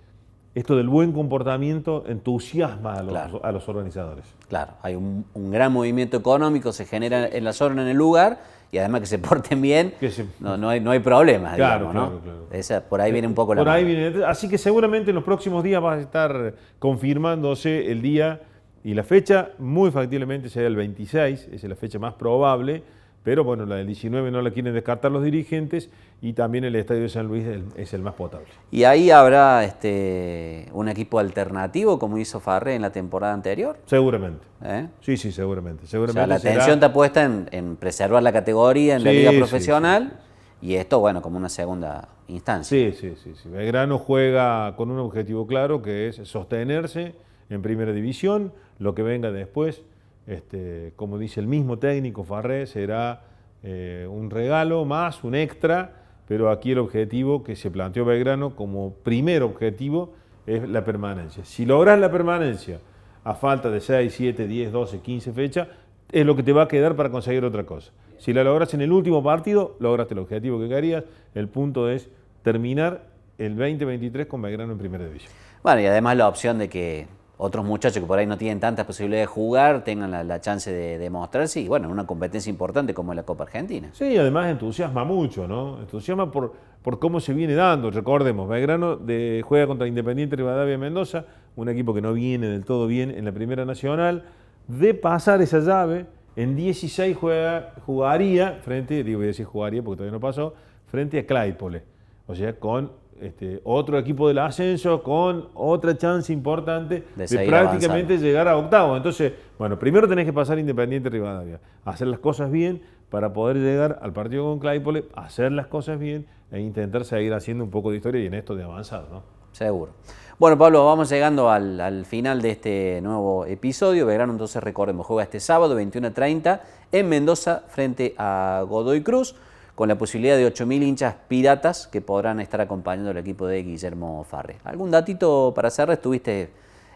esto 0.54 0.74
del 0.74 0.88
buen 0.88 1.12
comportamiento 1.12 2.04
entusiasma 2.08 2.94
a 2.94 3.02
los, 3.02 3.10
Claro. 3.12 3.40
a 3.44 3.52
los 3.52 3.68
organizadores. 3.68 4.24
Claro, 4.48 4.72
hay 4.80 4.94
un, 4.94 5.26
un 5.34 5.50
gran 5.50 5.70
movimiento 5.70 6.16
económico, 6.16 6.72
se 6.72 6.86
genera 6.86 7.28
en 7.28 7.44
la 7.44 7.52
zona, 7.52 7.82
en 7.82 7.88
el 7.88 7.96
lugar, 7.98 8.38
y 8.72 8.78
además 8.78 9.02
que 9.02 9.06
se 9.06 9.18
porten 9.18 9.60
bien, 9.60 9.92
se- 10.00 10.24
no, 10.40 10.56
no, 10.56 10.70
hay, 10.70 10.80
no 10.80 10.92
hay 10.92 11.00
problemas, 11.00 11.56
Claro, 11.56 11.88
digamos, 11.88 12.10
¿no? 12.14 12.20
claro. 12.20 12.46
Esa- 12.52 12.80
por 12.88 13.02
ahí 13.02 13.12
viene 13.12 13.28
un 13.28 13.34
poco 13.34 13.54
la 13.54 13.60
Por 13.60 13.68
ahí 13.68 13.84
mano. 13.84 13.96
viene. 14.12 14.24
Así 14.24 14.48
que 14.48 14.56
seguramente 14.56 15.10
en 15.10 15.16
los 15.16 15.24
próximos 15.24 15.62
días 15.62 15.84
va 15.84 15.92
a 15.92 16.00
estar 16.00 16.54
confirmándose 16.78 17.92
el 17.92 18.00
día 18.00 18.40
y 18.86 18.94
la 18.94 19.02
fecha. 19.02 19.50
Muy 19.58 19.90
factiblemente 19.90 20.48
será 20.48 20.68
el 20.68 20.76
26, 20.76 21.40
esa 21.48 21.54
es 21.54 21.64
la 21.64 21.74
fecha 21.74 21.98
más 21.98 22.14
probable. 22.14 22.82
Pero 23.24 23.42
bueno, 23.42 23.66
la 23.66 23.74
del 23.74 23.88
19 23.88 24.30
no 24.30 24.40
la 24.40 24.52
quieren 24.52 24.72
descartar 24.72 25.10
los 25.10 25.24
dirigentes 25.24 25.90
y 26.22 26.32
también 26.34 26.62
el 26.62 26.76
Estadio 26.76 27.02
de 27.02 27.08
San 27.08 27.26
Luis 27.26 27.44
es 27.74 27.92
el- 27.92 28.00
más 28.00 28.14
potable. 28.14 28.46
Y 28.70 28.84
ahí 28.84 29.10
habrá 29.10 29.64
este, 29.64 30.68
un 30.72 30.88
equipo 30.88 31.18
alternativo, 31.18 31.98
como 31.98 32.18
hizo 32.18 32.38
Farré 32.38 32.76
en 32.76 32.82
la 32.82 32.90
temporada 32.92 33.34
anterior. 33.34 33.78
Seguramente. 33.86 34.46
¿eh? 34.62 34.86
Sí, 35.00 35.16
sí, 35.16 35.32
seguramente. 35.32 35.86
O 35.86 35.88
sea, 35.88 35.98
la 36.24 36.38
será- 36.38 36.52
atención 36.52 36.74
está 36.74 36.92
puesta 36.92 37.24
en, 37.24 37.48
en 37.50 37.74
preservar 37.74 38.22
la 38.22 38.32
categoría 38.32 38.94
en 38.94 39.02
la 39.02 39.10
liga 39.10 39.32
sí, 39.32 39.38
profesional 39.38 40.20
y 40.62 40.76
esto, 40.76 41.00
bueno, 41.00 41.20
como 41.20 41.36
una 41.36 41.48
segunda 41.48 42.08
instancia. 42.28 42.92
Sí, 42.92 42.96
sí, 42.96 43.14
sí, 43.24 43.34
sí. 43.42 43.48
Belgrano 43.48 43.98
juega 43.98 44.76
con 44.76 44.88
un 44.92 45.00
objetivo 45.00 45.48
claro 45.48 45.82
que 45.82 46.06
es 46.06 46.16
sostenerse 46.22 47.16
en 47.50 47.60
primera 47.60 47.92
división. 47.92 48.52
Lo 48.78 48.94
que 48.94 49.02
venga 49.02 49.30
después, 49.30 49.82
este, 50.26 50.92
como 50.96 51.18
dice 51.18 51.40
el 51.40 51.46
mismo 51.46 51.78
técnico 51.78 52.24
Farré, 52.24 52.66
será 52.66 53.22
eh, 53.62 54.06
un 54.10 54.30
regalo 54.30 54.84
más, 54.84 55.24
un 55.24 55.34
extra, 55.34 55.92
pero 56.28 56.50
aquí 56.50 56.72
el 56.72 56.78
objetivo 56.78 57.42
que 57.42 57.56
se 57.56 57.70
planteó 57.70 58.04
Belgrano 58.04 58.54
como 58.54 58.92
primer 58.92 59.42
objetivo 59.42 60.12
es 60.46 60.68
la 60.68 60.84
permanencia. 60.84 61.44
Si 61.44 61.64
logras 61.64 61.98
la 61.98 62.10
permanencia 62.10 62.80
a 63.24 63.34
falta 63.34 63.70
de 63.70 63.80
6, 63.80 64.12
7, 64.14 64.46
10, 64.46 64.72
12, 64.72 65.00
15 65.00 65.32
fechas, 65.32 65.68
es 66.12 66.24
lo 66.24 66.36
que 66.36 66.42
te 66.42 66.52
va 66.52 66.62
a 66.62 66.68
quedar 66.68 66.94
para 66.94 67.10
conseguir 67.10 67.44
otra 67.44 67.64
cosa. 67.64 67.92
Si 68.18 68.32
la 68.32 68.44
logras 68.44 68.72
en 68.74 68.80
el 68.80 68.92
último 68.92 69.22
partido, 69.22 69.76
lograste 69.80 70.14
el 70.14 70.20
objetivo 70.20 70.58
que 70.60 70.68
querías. 70.68 71.04
El 71.34 71.48
punto 71.48 71.90
es 71.90 72.08
terminar 72.42 73.02
el 73.38 73.56
2023 73.56 74.26
con 74.26 74.42
Belgrano 74.42 74.72
en 74.72 74.78
primera 74.78 75.04
división. 75.04 75.32
Bueno, 75.62 75.80
y 75.80 75.86
además 75.86 76.16
la 76.16 76.28
opción 76.28 76.58
de 76.58 76.68
que 76.68 77.06
otros 77.38 77.64
muchachos 77.64 78.00
que 78.00 78.06
por 78.06 78.18
ahí 78.18 78.26
no 78.26 78.38
tienen 78.38 78.60
tantas 78.60 78.86
posibilidades 78.86 79.28
de 79.28 79.32
jugar 79.32 79.84
tengan 79.84 80.10
la, 80.26 80.40
chance 80.40 80.72
de, 80.72 80.98
de, 80.98 81.10
mostrarse 81.10 81.60
y 81.60 81.68
bueno, 81.68 81.86
en 81.86 81.92
una 81.92 82.06
competencia 82.06 82.48
importante 82.48 82.94
como 82.94 83.12
la 83.14 83.24
Copa 83.24 83.44
Argentina. 83.44 83.90
Sí, 83.92 84.16
además 84.16 84.50
entusiasma 84.50 85.04
mucho, 85.04 85.46
¿no? 85.46 85.80
Entusiasma 85.80 86.30
por, 86.30 86.54
por 86.82 86.98
cómo 86.98 87.20
se 87.20 87.34
viene 87.34 87.54
dando. 87.54 87.90
Recordemos, 87.90 88.48
Belgrano 88.48 89.00
juega 89.42 89.66
contra 89.66 89.86
Independiente 89.86 90.36
Rivadavia 90.36 90.78
Mendoza, 90.78 91.24
un 91.56 91.68
equipo 91.68 91.92
que 91.92 92.00
no 92.00 92.12
viene 92.12 92.46
del 92.46 92.64
todo 92.64 92.86
bien 92.86 93.10
en 93.10 93.24
la 93.24 93.32
Primera 93.32 93.64
Nacional. 93.64 94.24
De 94.68 94.94
pasar 94.94 95.42
esa 95.42 95.60
llave, 95.60 96.06
en 96.36 96.54
16 96.54 97.16
juega, 97.16 97.74
jugaría 97.84 98.60
frente, 98.62 99.02
digo, 99.02 99.18
voy 99.18 99.26
a 99.26 99.28
decir 99.28 99.46
jugaría 99.46 99.82
porque 99.82 99.98
todavía 99.98 100.12
no 100.12 100.20
pasó, 100.20 100.54
frente 100.86 101.18
a 101.18 101.26
Claypole. 101.26 101.82
O 102.26 102.34
sea, 102.34 102.52
con 102.58 102.92
este, 103.20 103.60
otro 103.64 103.98
equipo 103.98 104.28
del 104.28 104.38
ascenso 104.38 105.02
con 105.02 105.48
otra 105.54 105.96
chance 105.96 106.32
importante 106.32 107.04
de, 107.14 107.46
prácticamente 107.46 108.18
llegar 108.18 108.48
a 108.48 108.56
octavo. 108.56 108.96
Entonces, 108.96 109.32
bueno, 109.58 109.78
primero 109.78 110.08
tenés 110.08 110.24
que 110.24 110.32
pasar 110.32 110.58
Independiente 110.58 111.08
Rivadavia, 111.08 111.60
hacer 111.84 112.08
las 112.08 112.20
cosas 112.20 112.50
bien 112.50 112.82
para 113.10 113.32
poder 113.32 113.56
llegar 113.58 113.98
al 114.02 114.12
partido 114.12 114.44
con 114.44 114.58
Claypole, 114.58 115.04
hacer 115.14 115.52
las 115.52 115.66
cosas 115.66 115.98
bien 115.98 116.26
e 116.50 116.60
intentar 116.60 117.04
seguir 117.04 117.34
haciendo 117.34 117.64
un 117.64 117.70
poco 117.70 117.90
de 117.90 117.96
historia 117.96 118.22
y 118.22 118.26
en 118.26 118.34
esto 118.34 118.54
de 118.54 118.64
avanzar, 118.64 119.06
¿no? 119.10 119.22
Seguro. 119.52 119.92
Bueno, 120.38 120.58
Pablo, 120.58 120.84
vamos 120.84 121.08
llegando 121.08 121.50
al, 121.50 122.04
final 122.04 122.42
de 122.42 122.50
este 122.50 123.00
nuevo 123.00 123.46
episodio. 123.46 124.04
Verano, 124.04 124.32
entonces 124.32 124.62
recordemos, 124.62 125.06
juega 125.06 125.22
este 125.22 125.40
sábado 125.40 125.80
21.30 125.80 126.60
en 126.92 127.08
Mendoza 127.08 127.62
frente 127.68 128.14
a 128.18 128.62
Godoy 128.68 129.02
Cruz 129.02 129.34
con 129.76 129.88
la 129.88 129.98
posibilidad 129.98 130.36
de 130.38 130.50
8.000 130.50 130.82
hinchas 130.82 131.14
piratas 131.28 131.86
que 131.86 132.00
podrán 132.00 132.40
estar 132.40 132.62
acompañando 132.62 133.10
al 133.10 133.18
equipo 133.18 133.46
de 133.46 133.62
Guillermo 133.62 134.24
Farre. 134.24 134.56
¿Algún 134.64 134.90
datito 134.90 135.52
para 135.54 135.68
cerrar? 135.70 135.98
Estuviste 135.98 136.48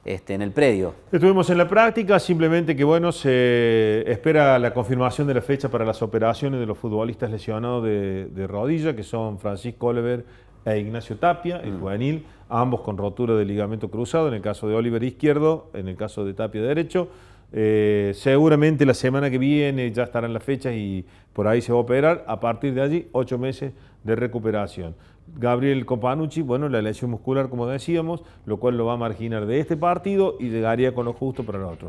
este, 0.02 0.32
en 0.32 0.40
el 0.40 0.50
predio. 0.50 0.94
Estuvimos 1.12 1.50
en 1.50 1.58
la 1.58 1.68
práctica, 1.68 2.18
simplemente 2.18 2.74
que 2.74 2.82
bueno, 2.82 3.12
se 3.12 4.10
espera 4.10 4.58
la 4.58 4.72
confirmación 4.72 5.26
de 5.26 5.34
la 5.34 5.42
fecha 5.42 5.68
para 5.68 5.84
las 5.84 6.00
operaciones 6.00 6.58
de 6.58 6.64
los 6.64 6.78
futbolistas 6.78 7.30
lesionados 7.30 7.84
de, 7.84 8.46
rodilla, 8.48 8.96
que 8.96 9.02
son 9.02 9.38
Francisco 9.38 9.88
Oliver 9.88 10.24
e 10.64 10.78
Ignacio 10.78 11.18
Tapia, 11.18 11.58
el 11.58 11.72
mm. 11.72 11.80
juvenil, 11.80 12.26
ambos 12.48 12.80
con 12.80 12.96
rotura 12.96 13.34
de 13.34 13.44
ligamento 13.44 13.90
cruzado, 13.90 14.28
en 14.28 14.34
el 14.34 14.40
caso 14.40 14.66
de 14.68 14.74
Oliver 14.74 15.04
izquierdo, 15.04 15.68
en 15.74 15.86
el 15.86 15.96
caso 15.96 16.24
de 16.24 16.32
Tapia 16.32 16.62
derecho. 16.62 17.08
Eh, 17.52 18.12
seguramente 18.14 18.86
la 18.86 18.94
semana 18.94 19.30
que 19.30 19.38
viene 19.38 19.90
ya 19.90 20.04
estarán 20.04 20.32
las 20.32 20.42
fechas 20.42 20.72
y 20.74 21.04
por 21.32 21.48
ahí 21.48 21.60
se 21.60 21.72
va 21.72 21.78
a 21.78 21.82
operar. 21.82 22.24
A 22.26 22.40
partir 22.40 22.74
de 22.74 22.82
allí, 22.82 23.08
ocho 23.12 23.38
meses 23.38 23.72
de 24.04 24.16
recuperación. 24.16 24.94
Gabriel 25.36 25.86
Companucci, 25.86 26.42
bueno, 26.42 26.68
la 26.68 26.82
lesión 26.82 27.10
muscular, 27.10 27.48
como 27.48 27.66
decíamos, 27.66 28.22
lo 28.46 28.58
cual 28.58 28.76
lo 28.76 28.86
va 28.86 28.94
a 28.94 28.96
marginar 28.96 29.46
de 29.46 29.60
este 29.60 29.76
partido 29.76 30.36
y 30.40 30.48
llegaría 30.48 30.92
con 30.92 31.04
lo 31.04 31.12
justo 31.12 31.44
para 31.44 31.58
el 31.58 31.64
otro. 31.64 31.88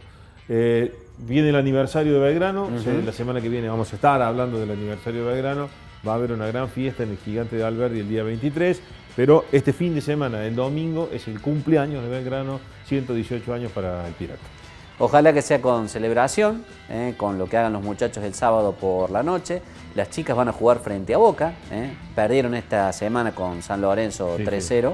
Eh, 0.49 0.93
viene 1.19 1.49
el 1.49 1.55
aniversario 1.55 2.13
de 2.13 2.19
Belgrano, 2.19 2.69
la 3.05 3.11
semana 3.11 3.41
que 3.41 3.49
viene 3.49 3.69
vamos 3.69 3.91
a 3.93 3.95
estar 3.95 4.21
hablando 4.21 4.59
del 4.59 4.71
aniversario 4.71 5.25
de 5.25 5.33
Belgrano, 5.33 5.69
va 6.07 6.13
a 6.13 6.15
haber 6.15 6.31
una 6.33 6.47
gran 6.47 6.67
fiesta 6.67 7.03
en 7.03 7.11
el 7.11 7.17
Gigante 7.17 7.55
de 7.55 7.63
Alberdi 7.63 7.99
el 7.99 8.09
día 8.09 8.23
23, 8.23 8.81
pero 9.15 9.45
este 9.51 9.73
fin 9.73 9.95
de 9.95 10.01
semana, 10.01 10.45
el 10.45 10.55
domingo, 10.55 11.09
es 11.11 11.27
el 11.27 11.39
cumpleaños 11.39 12.03
de 12.03 12.09
Belgrano, 12.09 12.59
118 12.85 13.53
años 13.53 13.71
para 13.71 14.07
el 14.07 14.13
Pirata. 14.13 14.60
Ojalá 15.01 15.33
que 15.33 15.41
sea 15.41 15.59
con 15.59 15.89
celebración, 15.89 16.63
eh, 16.87 17.15
con 17.17 17.39
lo 17.39 17.47
que 17.47 17.57
hagan 17.57 17.73
los 17.73 17.81
muchachos 17.81 18.23
el 18.23 18.35
sábado 18.35 18.73
por 18.73 19.09
la 19.09 19.23
noche. 19.23 19.63
Las 19.95 20.11
chicas 20.11 20.37
van 20.37 20.47
a 20.47 20.51
jugar 20.51 20.77
frente 20.77 21.15
a 21.15 21.17
Boca. 21.17 21.53
Eh. 21.71 21.91
Perdieron 22.13 22.53
esta 22.53 22.93
semana 22.93 23.33
con 23.33 23.63
San 23.63 23.81
Lorenzo 23.81 24.37
3-0. 24.37 24.93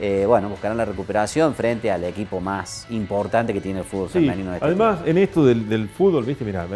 Eh, 0.00 0.24
bueno, 0.26 0.48
buscarán 0.48 0.76
la 0.76 0.84
recuperación 0.84 1.54
frente 1.54 1.88
al 1.90 2.02
equipo 2.02 2.40
más 2.40 2.86
importante 2.90 3.52
que 3.52 3.60
tiene 3.60 3.80
el 3.80 3.84
fútbol 3.84 4.08
femenino. 4.08 4.50
De 4.50 4.56
este 4.56 4.66
Además, 4.66 5.00
en 5.04 5.18
esto 5.18 5.44
del, 5.44 5.88
fútbol, 5.88 6.24
viste, 6.24 6.44
mira, 6.44 6.66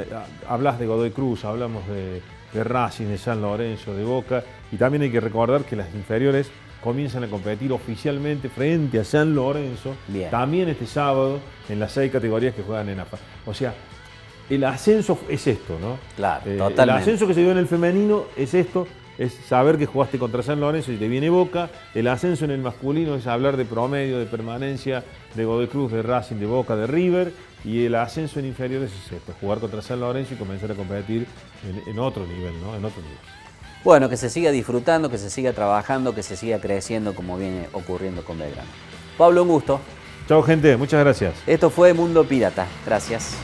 hablas 0.48 0.78
de 0.78 0.86
Godoy 0.86 1.10
Cruz, 1.10 1.44
hablamos 1.44 1.86
de, 1.88 2.22
de 2.52 2.64
Racing, 2.64 3.06
de 3.06 3.18
San 3.18 3.42
Lorenzo, 3.42 3.94
de 3.94 4.04
Boca, 4.04 4.44
y 4.70 4.76
también 4.76 5.02
hay 5.02 5.10
que 5.10 5.20
recordar 5.20 5.64
que 5.64 5.74
las 5.74 5.92
inferiores 5.94 6.50
comienzan 6.82 7.24
a 7.24 7.28
competir 7.28 7.72
oficialmente 7.72 8.48
frente 8.48 8.98
a 8.98 9.04
San 9.04 9.34
Lorenzo, 9.34 9.94
también 10.30 10.68
este 10.68 10.86
sábado, 10.86 11.40
en 11.68 11.78
las 11.80 11.92
seis 11.92 12.10
categorías 12.10 12.54
que 12.54 12.62
juegan 12.62 12.88
en 12.88 13.00
AFA. 13.00 13.18
O 13.46 13.54
sea, 13.54 13.74
el 14.50 14.64
ascenso 14.64 15.18
es 15.28 15.46
esto, 15.46 15.78
¿no? 15.80 15.98
Claro, 16.16 16.42
eh, 16.46 16.58
El 16.76 16.90
ascenso 16.90 17.26
que 17.26 17.34
se 17.34 17.40
dio 17.40 17.52
en 17.52 17.58
el 17.58 17.68
femenino 17.68 18.24
es 18.36 18.54
esto, 18.54 18.86
es 19.16 19.32
saber 19.32 19.78
que 19.78 19.86
jugaste 19.86 20.18
contra 20.18 20.42
San 20.42 20.60
Lorenzo 20.60 20.90
y 20.92 20.96
te 20.96 21.08
viene 21.08 21.30
Boca. 21.30 21.70
El 21.94 22.08
ascenso 22.08 22.44
en 22.44 22.50
el 22.50 22.60
masculino 22.60 23.14
es 23.14 23.26
hablar 23.26 23.56
de 23.56 23.64
promedio, 23.64 24.18
de 24.18 24.26
permanencia, 24.26 25.04
de 25.34 25.44
Godoy 25.44 25.68
Cruz, 25.68 25.92
de 25.92 26.02
Racing, 26.02 26.36
de 26.36 26.46
Boca, 26.46 26.76
de 26.76 26.86
River. 26.86 27.32
Y 27.64 27.84
el 27.84 27.94
ascenso 27.94 28.40
en 28.40 28.46
inferiores 28.46 28.90
es 28.90 29.12
esto, 29.12 29.32
jugar 29.40 29.58
contra 29.60 29.80
San 29.82 30.00
Lorenzo 30.00 30.34
y 30.34 30.36
comenzar 30.36 30.72
a 30.72 30.74
competir 30.74 31.26
en, 31.64 31.90
en 31.90 31.98
otro 32.00 32.26
nivel, 32.26 32.60
¿no? 32.60 32.74
En 32.74 32.84
otro 32.84 33.00
nivel. 33.02 33.41
Bueno, 33.84 34.08
que 34.08 34.16
se 34.16 34.30
siga 34.30 34.50
disfrutando, 34.50 35.10
que 35.10 35.18
se 35.18 35.28
siga 35.28 35.52
trabajando, 35.52 36.14
que 36.14 36.22
se 36.22 36.36
siga 36.36 36.60
creciendo 36.60 37.14
como 37.14 37.36
viene 37.36 37.68
ocurriendo 37.72 38.24
con 38.24 38.38
Belgrano. 38.38 38.70
Pablo, 39.18 39.42
un 39.42 39.48
gusto. 39.48 39.80
Chao 40.28 40.42
gente, 40.42 40.76
muchas 40.76 41.00
gracias. 41.00 41.34
Esto 41.46 41.68
fue 41.68 41.92
Mundo 41.92 42.24
Pirata. 42.24 42.66
Gracias. 42.86 43.36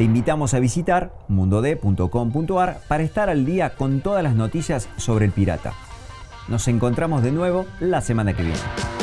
Te 0.00 0.04
invitamos 0.04 0.54
a 0.54 0.60
visitar 0.60 1.12
mundod.com.ar 1.28 2.80
para 2.88 3.02
estar 3.02 3.28
al 3.28 3.44
día 3.44 3.74
con 3.74 4.00
todas 4.00 4.22
las 4.22 4.34
noticias 4.34 4.88
sobre 4.96 5.26
el 5.26 5.32
pirata. 5.32 5.74
Nos 6.48 6.68
encontramos 6.68 7.22
de 7.22 7.32
nuevo 7.32 7.66
la 7.80 8.00
semana 8.00 8.34
que 8.34 8.44
viene. 8.44 8.99